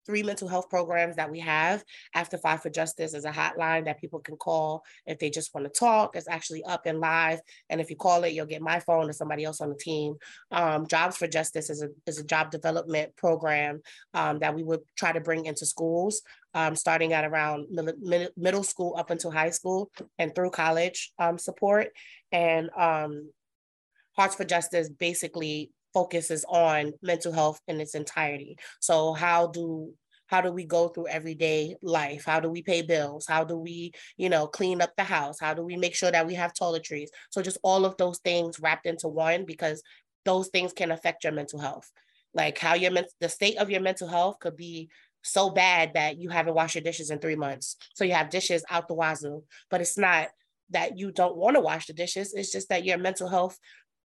three 0.08 0.24
mental 0.24 0.48
health 0.48 0.70
programs 0.70 1.18
that 1.18 1.30
we 1.30 1.40
have. 1.42 1.84
After 2.16 2.38
Five 2.38 2.64
for 2.64 2.72
Justice 2.72 3.14
is 3.14 3.26
a 3.26 3.32
hotline 3.32 3.86
that 3.86 4.02
people 4.02 4.20
can 4.20 4.38
call 4.38 4.84
if 5.06 5.20
they 5.20 5.30
just 5.30 5.54
want 5.54 5.72
to 5.72 5.80
talk. 5.80 6.16
It's 6.16 6.28
actually 6.28 6.64
up 6.64 6.88
and 6.88 7.00
live. 7.00 7.40
And 7.70 7.80
if 7.80 7.92
you 7.92 7.96
call 7.98 8.24
it, 8.24 8.34
you'll 8.34 8.48
get 8.48 8.62
my 8.62 8.80
phone 8.80 9.10
or 9.10 9.14
somebody 9.14 9.44
else 9.44 9.62
on 9.62 9.70
the 9.70 9.76
team. 9.76 10.16
Um, 10.52 10.88
Jobs 10.88 11.18
for 11.18 11.28
Justice 11.28 11.70
is 11.70 11.84
a, 11.84 11.90
is 12.08 12.18
a 12.18 12.24
job 12.24 12.50
development 12.50 13.16
program 13.18 13.82
um, 14.14 14.40
that 14.40 14.56
we 14.56 14.64
would 14.64 14.82
try 14.96 15.12
to 15.12 15.20
bring 15.20 15.46
into 15.46 15.66
schools, 15.66 16.22
um, 16.54 16.76
starting 16.76 17.14
at 17.14 17.26
around 17.26 17.68
middle, 17.70 18.64
school 18.64 18.96
up 18.98 19.12
until 19.12 19.30
high 19.30 19.52
school 19.52 19.92
and 20.18 20.34
through 20.34 20.52
college 20.52 21.12
um, 21.20 21.38
support. 21.38 21.90
And 22.32 22.70
um, 22.78 23.30
Hearts 24.16 24.36
for 24.36 24.46
Justice 24.46 24.90
basically 24.90 25.70
focuses 25.98 26.46
on 26.48 26.94
mental 27.02 27.34
health 27.34 27.60
in 27.68 27.82
its 27.82 27.96
entirety. 27.96 28.56
So 28.80 29.14
how 29.14 29.48
do 29.48 29.94
how 30.28 30.42
do 30.42 30.52
we 30.52 30.66
go 30.66 30.90
through 30.90 31.08
everyday 31.08 31.76
life? 31.82 32.24
How 32.26 32.40
do 32.40 32.50
we 32.50 32.62
pay 32.62 32.82
bills? 32.84 33.26
How 33.28 33.44
do 33.44 33.58
we 33.58 33.94
you 34.16 34.30
know 34.30 34.46
clean 34.46 34.80
up 34.80 34.94
the 34.96 35.04
house? 35.04 35.40
How 35.40 35.56
do 35.56 35.64
we 35.64 35.76
make 35.76 35.96
sure 35.96 36.12
that 36.12 36.28
we 36.28 36.36
have 36.36 36.54
toiletries? 36.54 37.08
So 37.32 37.42
just 37.42 37.58
all 37.64 37.84
of 37.84 37.98
those 37.98 38.20
things 38.20 38.60
wrapped 38.60 38.86
into 38.86 39.08
one 39.08 39.44
because 39.46 39.82
those 40.24 40.50
things 40.50 40.72
can 40.72 40.92
affect 40.92 41.24
your 41.24 41.34
mental 41.34 41.60
health. 41.60 41.90
Like 42.32 42.60
how 42.60 42.76
your 42.76 42.92
the 43.20 43.30
state 43.30 43.58
of 43.58 43.72
your 43.72 43.82
mental 43.82 44.08
health 44.08 44.38
could 44.40 44.56
be 44.56 44.90
so 45.24 45.50
bad 45.50 45.96
that 45.96 46.20
you 46.20 46.30
haven't 46.30 46.54
washed 46.54 46.76
your 46.76 46.84
dishes 46.84 47.10
in 47.10 47.18
three 47.18 47.36
months. 47.48 47.76
So 47.96 48.04
you 48.04 48.14
have 48.14 48.30
dishes 48.30 48.64
out 48.70 48.88
the 48.88 48.94
wazoo 48.94 49.42
but 49.72 49.82
it's 49.82 49.98
not 49.98 50.28
that 50.70 50.98
you 51.00 51.12
don't 51.12 51.38
want 51.38 51.56
to 51.56 51.62
wash 51.62 51.88
the 51.88 51.94
dishes. 51.94 52.34
It's 52.36 52.52
just 52.52 52.70
that 52.70 52.86
your 52.86 52.98
mental 52.98 53.30
health 53.30 53.58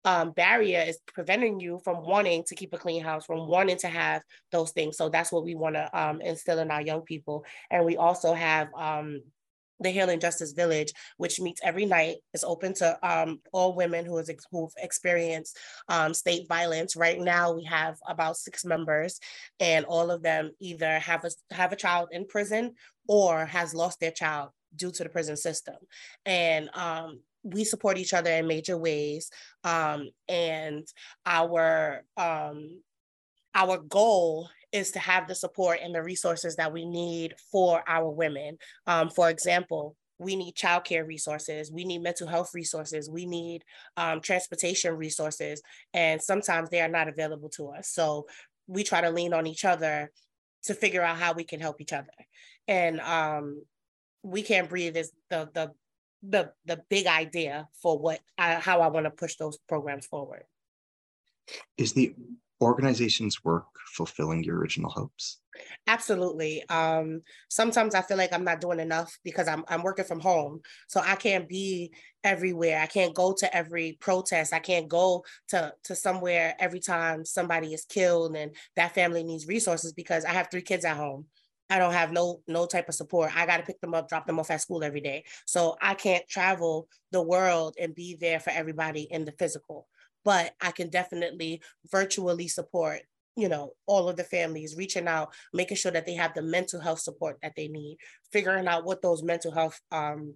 um, 0.05 0.33
barrier 0.33 0.85
is 0.87 0.99
preventing 1.13 1.61
you 1.61 1.81
from 1.85 2.05
wanting 2.07 2.45
to 2.45 2.55
keep 2.55 2.73
a 2.73 2.79
clean 2.79 3.03
house, 3.03 3.27
from 3.27 3.47
wanting 3.47 3.79
to 3.79 3.89
have 3.89 4.23
those 4.51 4.71
things. 4.73 4.97
So 4.97 5.09
that's 5.09 5.33
what 5.33 5.45
we 5.45 5.55
want 5.55 5.77
to 5.77 5.91
um, 5.99 6.21
instill 6.21 6.59
in 6.59 6.71
our 6.71 6.83
young 6.83 7.03
people. 7.03 7.45
And 7.71 7.85
we 7.85 7.97
also 7.97 8.33
have 8.33 8.69
um, 8.77 9.21
the 9.81 9.91
Healing 9.91 10.21
Justice 10.21 10.53
Village, 10.53 10.93
which 11.17 11.41
meets 11.41 11.61
every 11.65 11.87
night. 11.87 12.17
It's 12.33 12.45
open 12.45 12.75
to 12.75 12.99
um, 13.03 13.41
all 13.53 13.75
women 13.75 14.05
who 14.05 14.17
has 14.19 14.31
who've 14.51 14.73
experienced 14.79 15.59
um, 15.89 16.15
state 16.15 16.47
violence. 16.49 16.97
Right 16.97 17.21
now, 17.21 17.53
we 17.53 17.65
have 17.65 17.97
about 18.07 18.37
six 18.37 18.65
members, 18.65 19.19
and 19.59 19.85
all 19.87 20.11
of 20.11 20.23
them 20.23 20.53
either 20.61 20.99
have 20.99 21.25
a 21.25 21.55
have 21.55 21.73
a 21.73 21.77
child 21.77 22.11
in 22.13 22.27
prison 22.27 22.75
or 23.09 23.47
has 23.47 23.75
lost 23.75 24.01
their 24.01 24.13
child 24.13 24.51
due 24.77 24.93
to 24.93 25.03
the 25.03 25.09
prison 25.09 25.37
system. 25.37 25.77
And 26.25 26.71
um, 26.75 27.21
we 27.43 27.65
support 27.65 27.99
each 27.99 28.13
other 28.13 28.31
in 28.31 28.47
major 28.47 28.77
ways 28.77 29.31
um, 29.65 30.11
and 30.29 30.87
our 31.27 32.05
um, 32.17 32.81
our 33.55 33.79
goal 33.79 34.49
is 34.73 34.93
to 34.93 34.99
have 35.01 35.27
the 35.27 35.35
support 35.35 35.81
and 35.83 35.95
the 35.95 36.03
resources 36.03 36.55
that 36.57 36.73
we 36.73 36.85
need 36.87 37.35
for 37.51 37.83
our 37.89 38.09
women. 38.09 38.57
Um, 38.87 39.11
for 39.11 39.31
example 39.31 39.97
we 40.19 40.37
need 40.37 40.55
childcare 40.55 41.07
resources 41.07 41.73
we 41.73 41.83
need 41.83 42.03
mental 42.03 42.29
health 42.29 42.51
resources 42.53 43.09
we 43.09 43.25
need 43.25 43.65
um, 43.97 44.21
transportation 44.21 44.95
resources 44.95 45.63
and 45.95 46.21
sometimes 46.21 46.69
they 46.69 46.83
are 46.83 46.89
not 46.89 47.09
available 47.09 47.49
to 47.49 47.69
us. 47.69 47.89
So 47.89 48.27
we 48.67 48.85
try 48.85 49.01
to 49.01 49.11
lean 49.11 49.33
on 49.33 49.47
each 49.47 49.65
other 49.65 50.11
to 50.65 50.75
figure 50.75 51.03
out 51.03 51.17
how 51.17 51.33
we 51.33 51.45
can 51.45 51.61
help 51.61 51.81
each 51.81 51.93
other. 51.93 52.09
And 52.69 53.01
um, 53.01 53.63
we 54.23 54.43
can't 54.43 54.69
breathe 54.69 54.97
is 54.97 55.13
the 55.29 55.49
the 55.55 55.73
the 56.23 56.53
the 56.67 56.83
big 56.89 57.07
idea 57.07 57.69
for 57.83 57.99
what 57.99 58.21
I, 58.39 58.55
how 58.55 58.81
I 58.81 58.89
want 58.89 59.05
to 59.05 59.11
push 59.11 59.37
those 59.37 59.59
programs 59.69 60.07
forward. 60.07 60.45
Is 61.77 61.93
the 61.93 62.15
organization's 62.61 63.43
work 63.43 63.67
fulfilling 63.95 64.45
your 64.45 64.59
original 64.59 64.91
hopes? 64.91 65.39
Absolutely. 65.87 66.63
Um, 66.69 67.23
sometimes 67.49 67.95
I 67.95 68.03
feel 68.03 68.17
like 68.17 68.33
I'm 68.33 68.45
not 68.45 68.61
doing 68.61 68.81
enough 68.81 69.19
because 69.25 69.49
I'm 69.49 69.65
I'm 69.69 69.83
working 69.83 70.05
from 70.05 70.21
home, 70.21 70.61
so 70.89 71.01
I 71.01 71.17
can't 71.17 71.49
be 71.49 71.93
everywhere. 72.23 72.81
I 72.81 72.87
can't 72.87 73.15
go 73.15 73.35
to 73.39 73.57
every 73.57 73.97
protest. 74.01 74.53
I 74.53 74.61
can't 74.61 74.89
go 74.89 75.25
to 75.49 75.73
to 75.85 75.97
somewhere 75.97 76.55
every 76.59 76.81
time 76.81 77.25
somebody 77.25 77.75
is 77.75 77.85
killed 77.85 78.37
and 78.37 78.55
that 78.77 78.95
family 78.95 79.25
needs 79.25 79.47
resources 79.47 79.93
because 79.93 80.25
I 80.25 80.33
have 80.33 80.49
three 80.51 80.63
kids 80.63 80.85
at 80.85 80.97
home 80.97 81.27
I 81.71 81.79
don't 81.79 81.93
have 81.93 82.13
no 82.13 82.43
no 82.49 82.67
type 82.67 82.89
of 82.89 82.95
support. 82.95 83.35
I 83.35 83.47
got 83.47 83.59
to 83.59 83.63
pick 83.63 83.81
them 83.81 83.95
up, 83.95 84.09
drop 84.09 84.27
them 84.27 84.41
off 84.41 84.51
at 84.51 84.61
school 84.61 84.83
every 84.83 85.01
day. 85.01 85.25
So 85.47 85.77
I 85.81 85.95
can't 85.95 86.29
travel 86.29 86.89
the 87.13 87.23
world 87.23 87.77
and 87.81 87.95
be 87.95 88.17
there 88.21 88.41
for 88.41 88.51
everybody 88.51 89.03
in 89.03 89.25
the 89.25 89.33
physical. 89.33 89.87
But 90.25 90.53
I 90.61 90.73
can 90.73 90.91
definitely 90.91 91.63
virtually 91.91 92.49
support, 92.49 93.03
you 93.37 93.49
know, 93.49 93.73
all 93.87 94.09
of 94.09 94.17
the 94.17 94.25
families, 94.25 94.77
reaching 94.77 95.07
out, 95.07 95.33
making 95.55 95.77
sure 95.77 95.93
that 95.93 96.07
they 96.07 96.15
have 96.15 96.35
the 96.35 96.43
mental 96.43 96.81
health 96.81 97.01
support 97.01 97.39
that 97.43 97.55
they 97.57 97.69
need, 97.69 97.99
figuring 98.33 98.67
out 98.67 98.85
what 98.85 99.01
those 99.01 99.23
mental 99.23 99.53
health 99.53 99.81
um, 99.93 100.35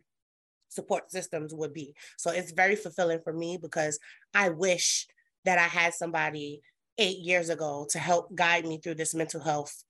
support 0.69 1.11
systems 1.11 1.53
would 1.53 1.75
be. 1.75 1.95
So 2.17 2.31
it's 2.31 2.53
very 2.53 2.77
fulfilling 2.77 3.21
for 3.21 3.33
me 3.33 3.59
because 3.61 3.99
I 4.33 4.51
wish 4.51 5.07
that 5.45 5.59
I 5.59 5.63
had 5.63 5.95
somebody 5.95 6.63
eight 6.97 7.19
years 7.19 7.49
ago 7.49 7.87
to 7.91 7.99
help 7.99 8.35
guide 8.35 8.65
me 8.65 8.79
through 8.79 8.95
this 8.95 9.15
mental 9.15 9.41
health 9.41 9.85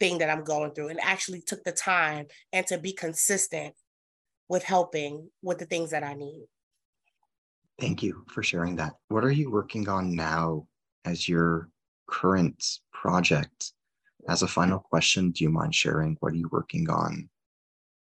thing 0.00 0.18
that 0.18 0.30
I'm 0.30 0.44
going 0.44 0.72
through 0.72 0.88
and 0.88 1.00
actually 1.00 1.40
took 1.40 1.64
the 1.64 1.72
time 1.72 2.26
and 2.52 2.66
to 2.68 2.78
be 2.78 2.92
consistent 2.92 3.74
with 4.48 4.62
helping 4.62 5.30
with 5.42 5.58
the 5.58 5.66
things 5.66 5.90
that 5.90 6.04
I 6.04 6.14
need. 6.14 6.46
Thank 7.80 8.02
you 8.02 8.24
for 8.32 8.42
sharing 8.42 8.76
that. 8.76 8.94
What 9.08 9.24
are 9.24 9.30
you 9.30 9.50
working 9.50 9.88
on 9.88 10.14
now 10.14 10.66
as 11.04 11.28
your 11.28 11.68
current 12.08 12.64
project? 12.92 13.72
As 14.28 14.42
a 14.42 14.48
final 14.48 14.78
question, 14.78 15.30
do 15.30 15.44
you 15.44 15.50
mind 15.50 15.74
sharing 15.74 16.16
what 16.20 16.32
are 16.32 16.36
you 16.36 16.48
working 16.50 16.90
on 16.90 17.28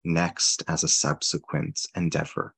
next 0.03 0.63
as 0.67 0.83
a 0.83 0.87
subsequent 0.87 1.79
endeavor 1.95 2.55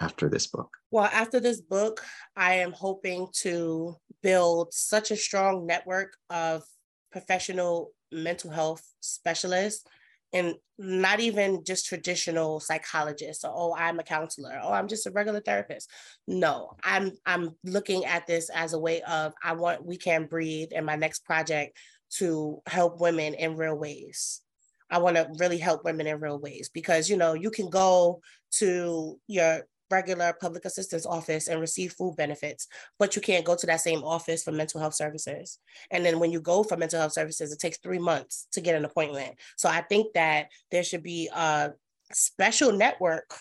after 0.00 0.28
this 0.28 0.46
book? 0.46 0.70
Well, 0.90 1.08
after 1.12 1.38
this 1.38 1.60
book, 1.60 2.02
I 2.36 2.54
am 2.54 2.72
hoping 2.72 3.28
to 3.42 3.96
build 4.22 4.72
such 4.72 5.10
a 5.10 5.16
strong 5.16 5.66
network 5.66 6.16
of 6.30 6.64
professional 7.12 7.92
mental 8.12 8.50
health 8.50 8.82
specialists 9.00 9.84
and 10.32 10.54
not 10.78 11.20
even 11.20 11.64
just 11.64 11.86
traditional 11.86 12.60
psychologists 12.60 13.44
or 13.44 13.52
oh 13.54 13.74
i'm 13.76 13.98
a 13.98 14.02
counselor. 14.02 14.58
Oh 14.62 14.72
i'm 14.72 14.88
just 14.88 15.06
a 15.06 15.10
regular 15.10 15.40
therapist. 15.40 15.90
No 16.26 16.72
i'm 16.82 17.12
i'm 17.26 17.50
looking 17.64 18.04
at 18.04 18.26
this 18.26 18.50
as 18.50 18.72
a 18.72 18.78
way 18.78 19.02
of 19.02 19.32
i 19.42 19.52
want 19.52 19.84
we 19.84 19.96
can 19.96 20.26
breathe 20.26 20.68
in 20.72 20.84
my 20.84 20.96
next 20.96 21.24
project 21.24 21.76
to 22.18 22.60
help 22.66 23.00
women 23.00 23.34
in 23.34 23.56
real 23.56 23.76
ways. 23.76 24.42
I 24.90 24.98
want 24.98 25.16
to 25.16 25.28
really 25.38 25.58
help 25.58 25.84
women 25.84 26.08
in 26.08 26.18
real 26.18 26.38
ways 26.38 26.70
because 26.72 27.08
you 27.08 27.16
know 27.16 27.34
you 27.34 27.50
can 27.50 27.70
go 27.70 28.20
to 28.58 29.18
your 29.26 29.62
regular 29.90 30.34
public 30.40 30.64
assistance 30.64 31.06
office 31.06 31.48
and 31.48 31.60
receive 31.60 31.92
food 31.92 32.16
benefits, 32.16 32.68
but 32.98 33.16
you 33.16 33.22
can't 33.22 33.44
go 33.44 33.56
to 33.56 33.66
that 33.66 33.80
same 33.80 34.02
office 34.04 34.42
for 34.42 34.52
mental 34.52 34.80
health 34.80 34.94
services. 34.94 35.58
And 35.90 36.04
then 36.04 36.18
when 36.18 36.30
you 36.30 36.40
go 36.40 36.62
for 36.62 36.76
mental 36.76 37.00
health 37.00 37.12
services, 37.12 37.52
it 37.52 37.58
takes 37.58 37.78
three 37.78 37.98
months 37.98 38.46
to 38.52 38.60
get 38.60 38.74
an 38.74 38.84
appointment. 38.84 39.36
So 39.56 39.68
I 39.68 39.82
think 39.82 40.14
that 40.14 40.48
there 40.70 40.84
should 40.84 41.02
be 41.02 41.28
a 41.34 41.72
special 42.12 42.72
network 42.72 43.34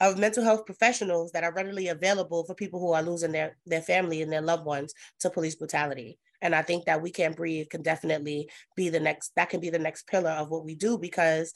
of 0.00 0.18
mental 0.18 0.44
health 0.44 0.66
professionals 0.66 1.32
that 1.32 1.44
are 1.44 1.52
readily 1.52 1.88
available 1.88 2.44
for 2.44 2.54
people 2.54 2.80
who 2.80 2.92
are 2.92 3.02
losing 3.02 3.32
their, 3.32 3.56
their 3.66 3.82
family 3.82 4.22
and 4.22 4.32
their 4.32 4.42
loved 4.42 4.64
ones 4.64 4.94
to 5.20 5.30
police 5.30 5.54
brutality. 5.54 6.18
And 6.40 6.54
I 6.54 6.62
think 6.62 6.84
that 6.84 7.00
We 7.00 7.10
Can't 7.10 7.36
Breathe 7.36 7.68
can 7.70 7.82
definitely 7.82 8.50
be 8.76 8.88
the 8.88 9.00
next, 9.00 9.32
that 9.36 9.48
can 9.48 9.60
be 9.60 9.70
the 9.70 9.78
next 9.78 10.06
pillar 10.06 10.30
of 10.30 10.50
what 10.50 10.64
we 10.64 10.74
do 10.74 10.98
because 10.98 11.52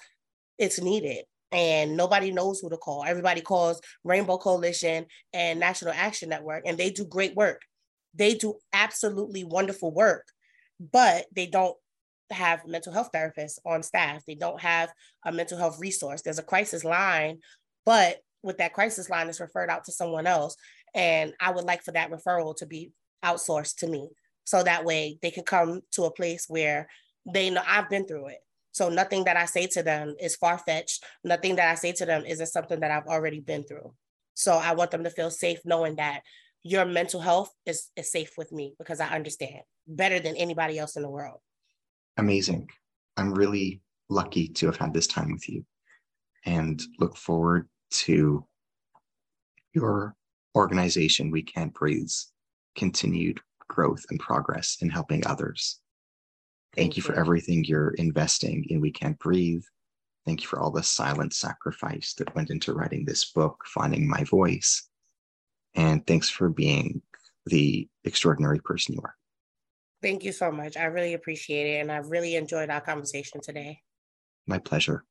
it's 0.56 0.80
needed 0.80 1.24
and 1.52 1.96
nobody 1.96 2.30
knows 2.30 2.60
who 2.60 2.68
to 2.70 2.76
call. 2.76 3.04
Everybody 3.04 3.40
calls 3.40 3.80
Rainbow 4.04 4.38
Coalition 4.38 5.06
and 5.32 5.58
National 5.60 5.92
Action 5.92 6.28
Network, 6.28 6.64
and 6.66 6.76
they 6.76 6.90
do 6.90 7.04
great 7.04 7.34
work. 7.34 7.62
They 8.14 8.34
do 8.34 8.54
absolutely 8.72 9.44
wonderful 9.44 9.92
work, 9.92 10.26
but 10.80 11.26
they 11.34 11.46
don't 11.46 11.76
have 12.30 12.66
mental 12.66 12.92
health 12.92 13.10
therapists 13.14 13.58
on 13.64 13.82
staff. 13.82 14.22
They 14.26 14.34
don't 14.34 14.60
have 14.60 14.92
a 15.24 15.32
mental 15.32 15.58
health 15.58 15.78
resource. 15.80 16.22
There's 16.22 16.38
a 16.38 16.42
crisis 16.42 16.84
line, 16.84 17.38
but 17.86 18.18
with 18.42 18.58
that 18.58 18.74
crisis 18.74 19.10
line, 19.10 19.28
it's 19.28 19.40
referred 19.40 19.70
out 19.70 19.84
to 19.84 19.92
someone 19.92 20.26
else. 20.26 20.56
And 20.94 21.32
I 21.40 21.50
would 21.50 21.64
like 21.64 21.82
for 21.82 21.92
that 21.92 22.10
referral 22.10 22.56
to 22.56 22.66
be 22.66 22.92
outsourced 23.24 23.76
to 23.76 23.86
me. 23.86 24.08
So 24.44 24.62
that 24.62 24.84
way 24.84 25.18
they 25.22 25.30
can 25.30 25.44
come 25.44 25.80
to 25.92 26.04
a 26.04 26.10
place 26.10 26.46
where 26.48 26.88
they 27.30 27.50
know 27.50 27.62
I've 27.66 27.90
been 27.90 28.06
through 28.06 28.28
it. 28.28 28.38
So 28.78 28.88
nothing 28.88 29.24
that 29.24 29.36
I 29.36 29.46
say 29.46 29.66
to 29.72 29.82
them 29.82 30.14
is 30.20 30.36
far 30.36 30.56
fetched. 30.56 31.02
Nothing 31.24 31.56
that 31.56 31.68
I 31.68 31.74
say 31.74 31.90
to 31.94 32.06
them 32.06 32.24
isn't 32.24 32.46
something 32.46 32.78
that 32.78 32.92
I've 32.92 33.08
already 33.08 33.40
been 33.40 33.64
through. 33.64 33.92
So 34.34 34.52
I 34.52 34.74
want 34.74 34.92
them 34.92 35.02
to 35.02 35.10
feel 35.10 35.32
safe 35.32 35.58
knowing 35.64 35.96
that 35.96 36.20
your 36.62 36.84
mental 36.84 37.20
health 37.20 37.52
is, 37.66 37.90
is 37.96 38.12
safe 38.12 38.38
with 38.38 38.52
me 38.52 38.76
because 38.78 39.00
I 39.00 39.08
understand 39.08 39.62
better 39.88 40.20
than 40.20 40.36
anybody 40.36 40.78
else 40.78 40.94
in 40.94 41.02
the 41.02 41.10
world. 41.10 41.40
Amazing. 42.18 42.68
I'm 43.16 43.34
really 43.34 43.80
lucky 44.10 44.46
to 44.46 44.66
have 44.66 44.76
had 44.76 44.94
this 44.94 45.08
time 45.08 45.32
with 45.32 45.48
you 45.48 45.66
and 46.46 46.80
look 47.00 47.16
forward 47.16 47.68
to 48.04 48.46
your 49.74 50.14
organization, 50.54 51.32
We 51.32 51.42
Can't 51.42 51.74
Breathe's 51.74 52.30
continued 52.76 53.40
growth 53.66 54.04
and 54.10 54.20
progress 54.20 54.76
in 54.82 54.88
helping 54.88 55.26
others. 55.26 55.80
Thank 56.78 56.96
you 56.96 57.02
for 57.02 57.18
everything 57.18 57.64
you're 57.64 57.90
investing 57.90 58.64
in 58.68 58.80
We 58.80 58.92
Can't 58.92 59.18
Breathe. 59.18 59.64
Thank 60.24 60.42
you 60.42 60.46
for 60.46 60.60
all 60.60 60.70
the 60.70 60.82
silent 60.82 61.34
sacrifice 61.34 62.14
that 62.14 62.32
went 62.36 62.50
into 62.50 62.72
writing 62.72 63.04
this 63.04 63.32
book, 63.32 63.64
finding 63.66 64.08
my 64.08 64.22
voice. 64.22 64.88
And 65.74 66.06
thanks 66.06 66.28
for 66.28 66.50
being 66.50 67.02
the 67.46 67.88
extraordinary 68.04 68.60
person 68.60 68.94
you 68.94 69.00
are. 69.02 69.16
Thank 70.02 70.22
you 70.22 70.30
so 70.30 70.52
much. 70.52 70.76
I 70.76 70.84
really 70.84 71.14
appreciate 71.14 71.66
it. 71.66 71.80
And 71.80 71.90
I 71.90 71.96
really 71.96 72.36
enjoyed 72.36 72.70
our 72.70 72.80
conversation 72.80 73.40
today. 73.40 73.80
My 74.46 74.58
pleasure. 74.58 75.04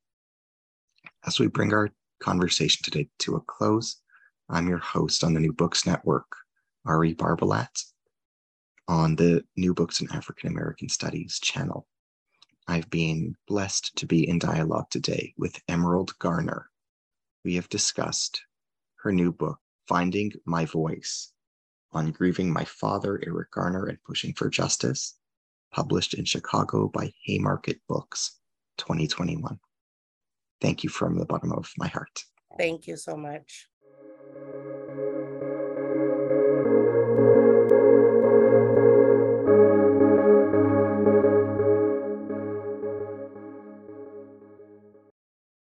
As 1.25 1.38
we 1.38 1.47
bring 1.47 1.73
our 1.73 1.89
conversation 2.21 2.82
today 2.84 3.10
to 3.19 3.36
a 3.36 3.41
close, 3.41 3.97
I'm 4.49 4.69
your 4.69 4.77
host 4.77 5.25
on 5.25 5.34
the 5.34 5.41
New 5.41 5.51
Books 5.51 5.86
Network, 5.86 6.27
Ari 6.86 7.13
Barbalat 7.15 7.84
on 8.88 9.15
the 9.15 9.43
New 9.56 9.73
Books 9.73 10.02
in 10.02 10.12
African 10.12 10.50
American 10.50 10.89
Studies 10.89 11.39
channel. 11.39 11.88
I've 12.67 12.89
been 12.89 13.36
blessed 13.47 13.95
to 13.97 14.06
be 14.06 14.28
in 14.28 14.39
dialogue 14.39 14.89
today 14.89 15.34
with 15.38 15.62
Emerald 15.67 16.17
Garner. 16.19 16.69
We 17.43 17.56
have 17.56 17.69
discussed 17.69 18.41
her 19.04 19.12
new 19.12 19.32
book, 19.32 19.60
Finding 19.88 20.34
My 20.45 20.65
Voice, 20.65 21.32
on 21.91 22.12
grieving 22.12 22.52
my 22.52 22.65
father, 22.65 23.21
Eric 23.26 23.52
Garner, 23.52 23.86
and 23.86 24.04
pushing 24.04 24.34
for 24.34 24.50
justice, 24.50 25.15
published 25.71 26.13
in 26.13 26.26
Chicago 26.26 26.89
by 26.89 27.12
Haymarket 27.26 27.80
Books, 27.88 28.39
2021. 28.78 29.60
Thank 30.60 30.84
you 30.84 30.89
from 30.89 31.17
the 31.17 31.26
bottom 31.26 31.54
of 31.54 31.71
my 31.78 31.88
heart. 31.88 32.26
Thank 32.58 32.88
you 32.88 32.97
so 32.97 33.15
much. 33.15 33.67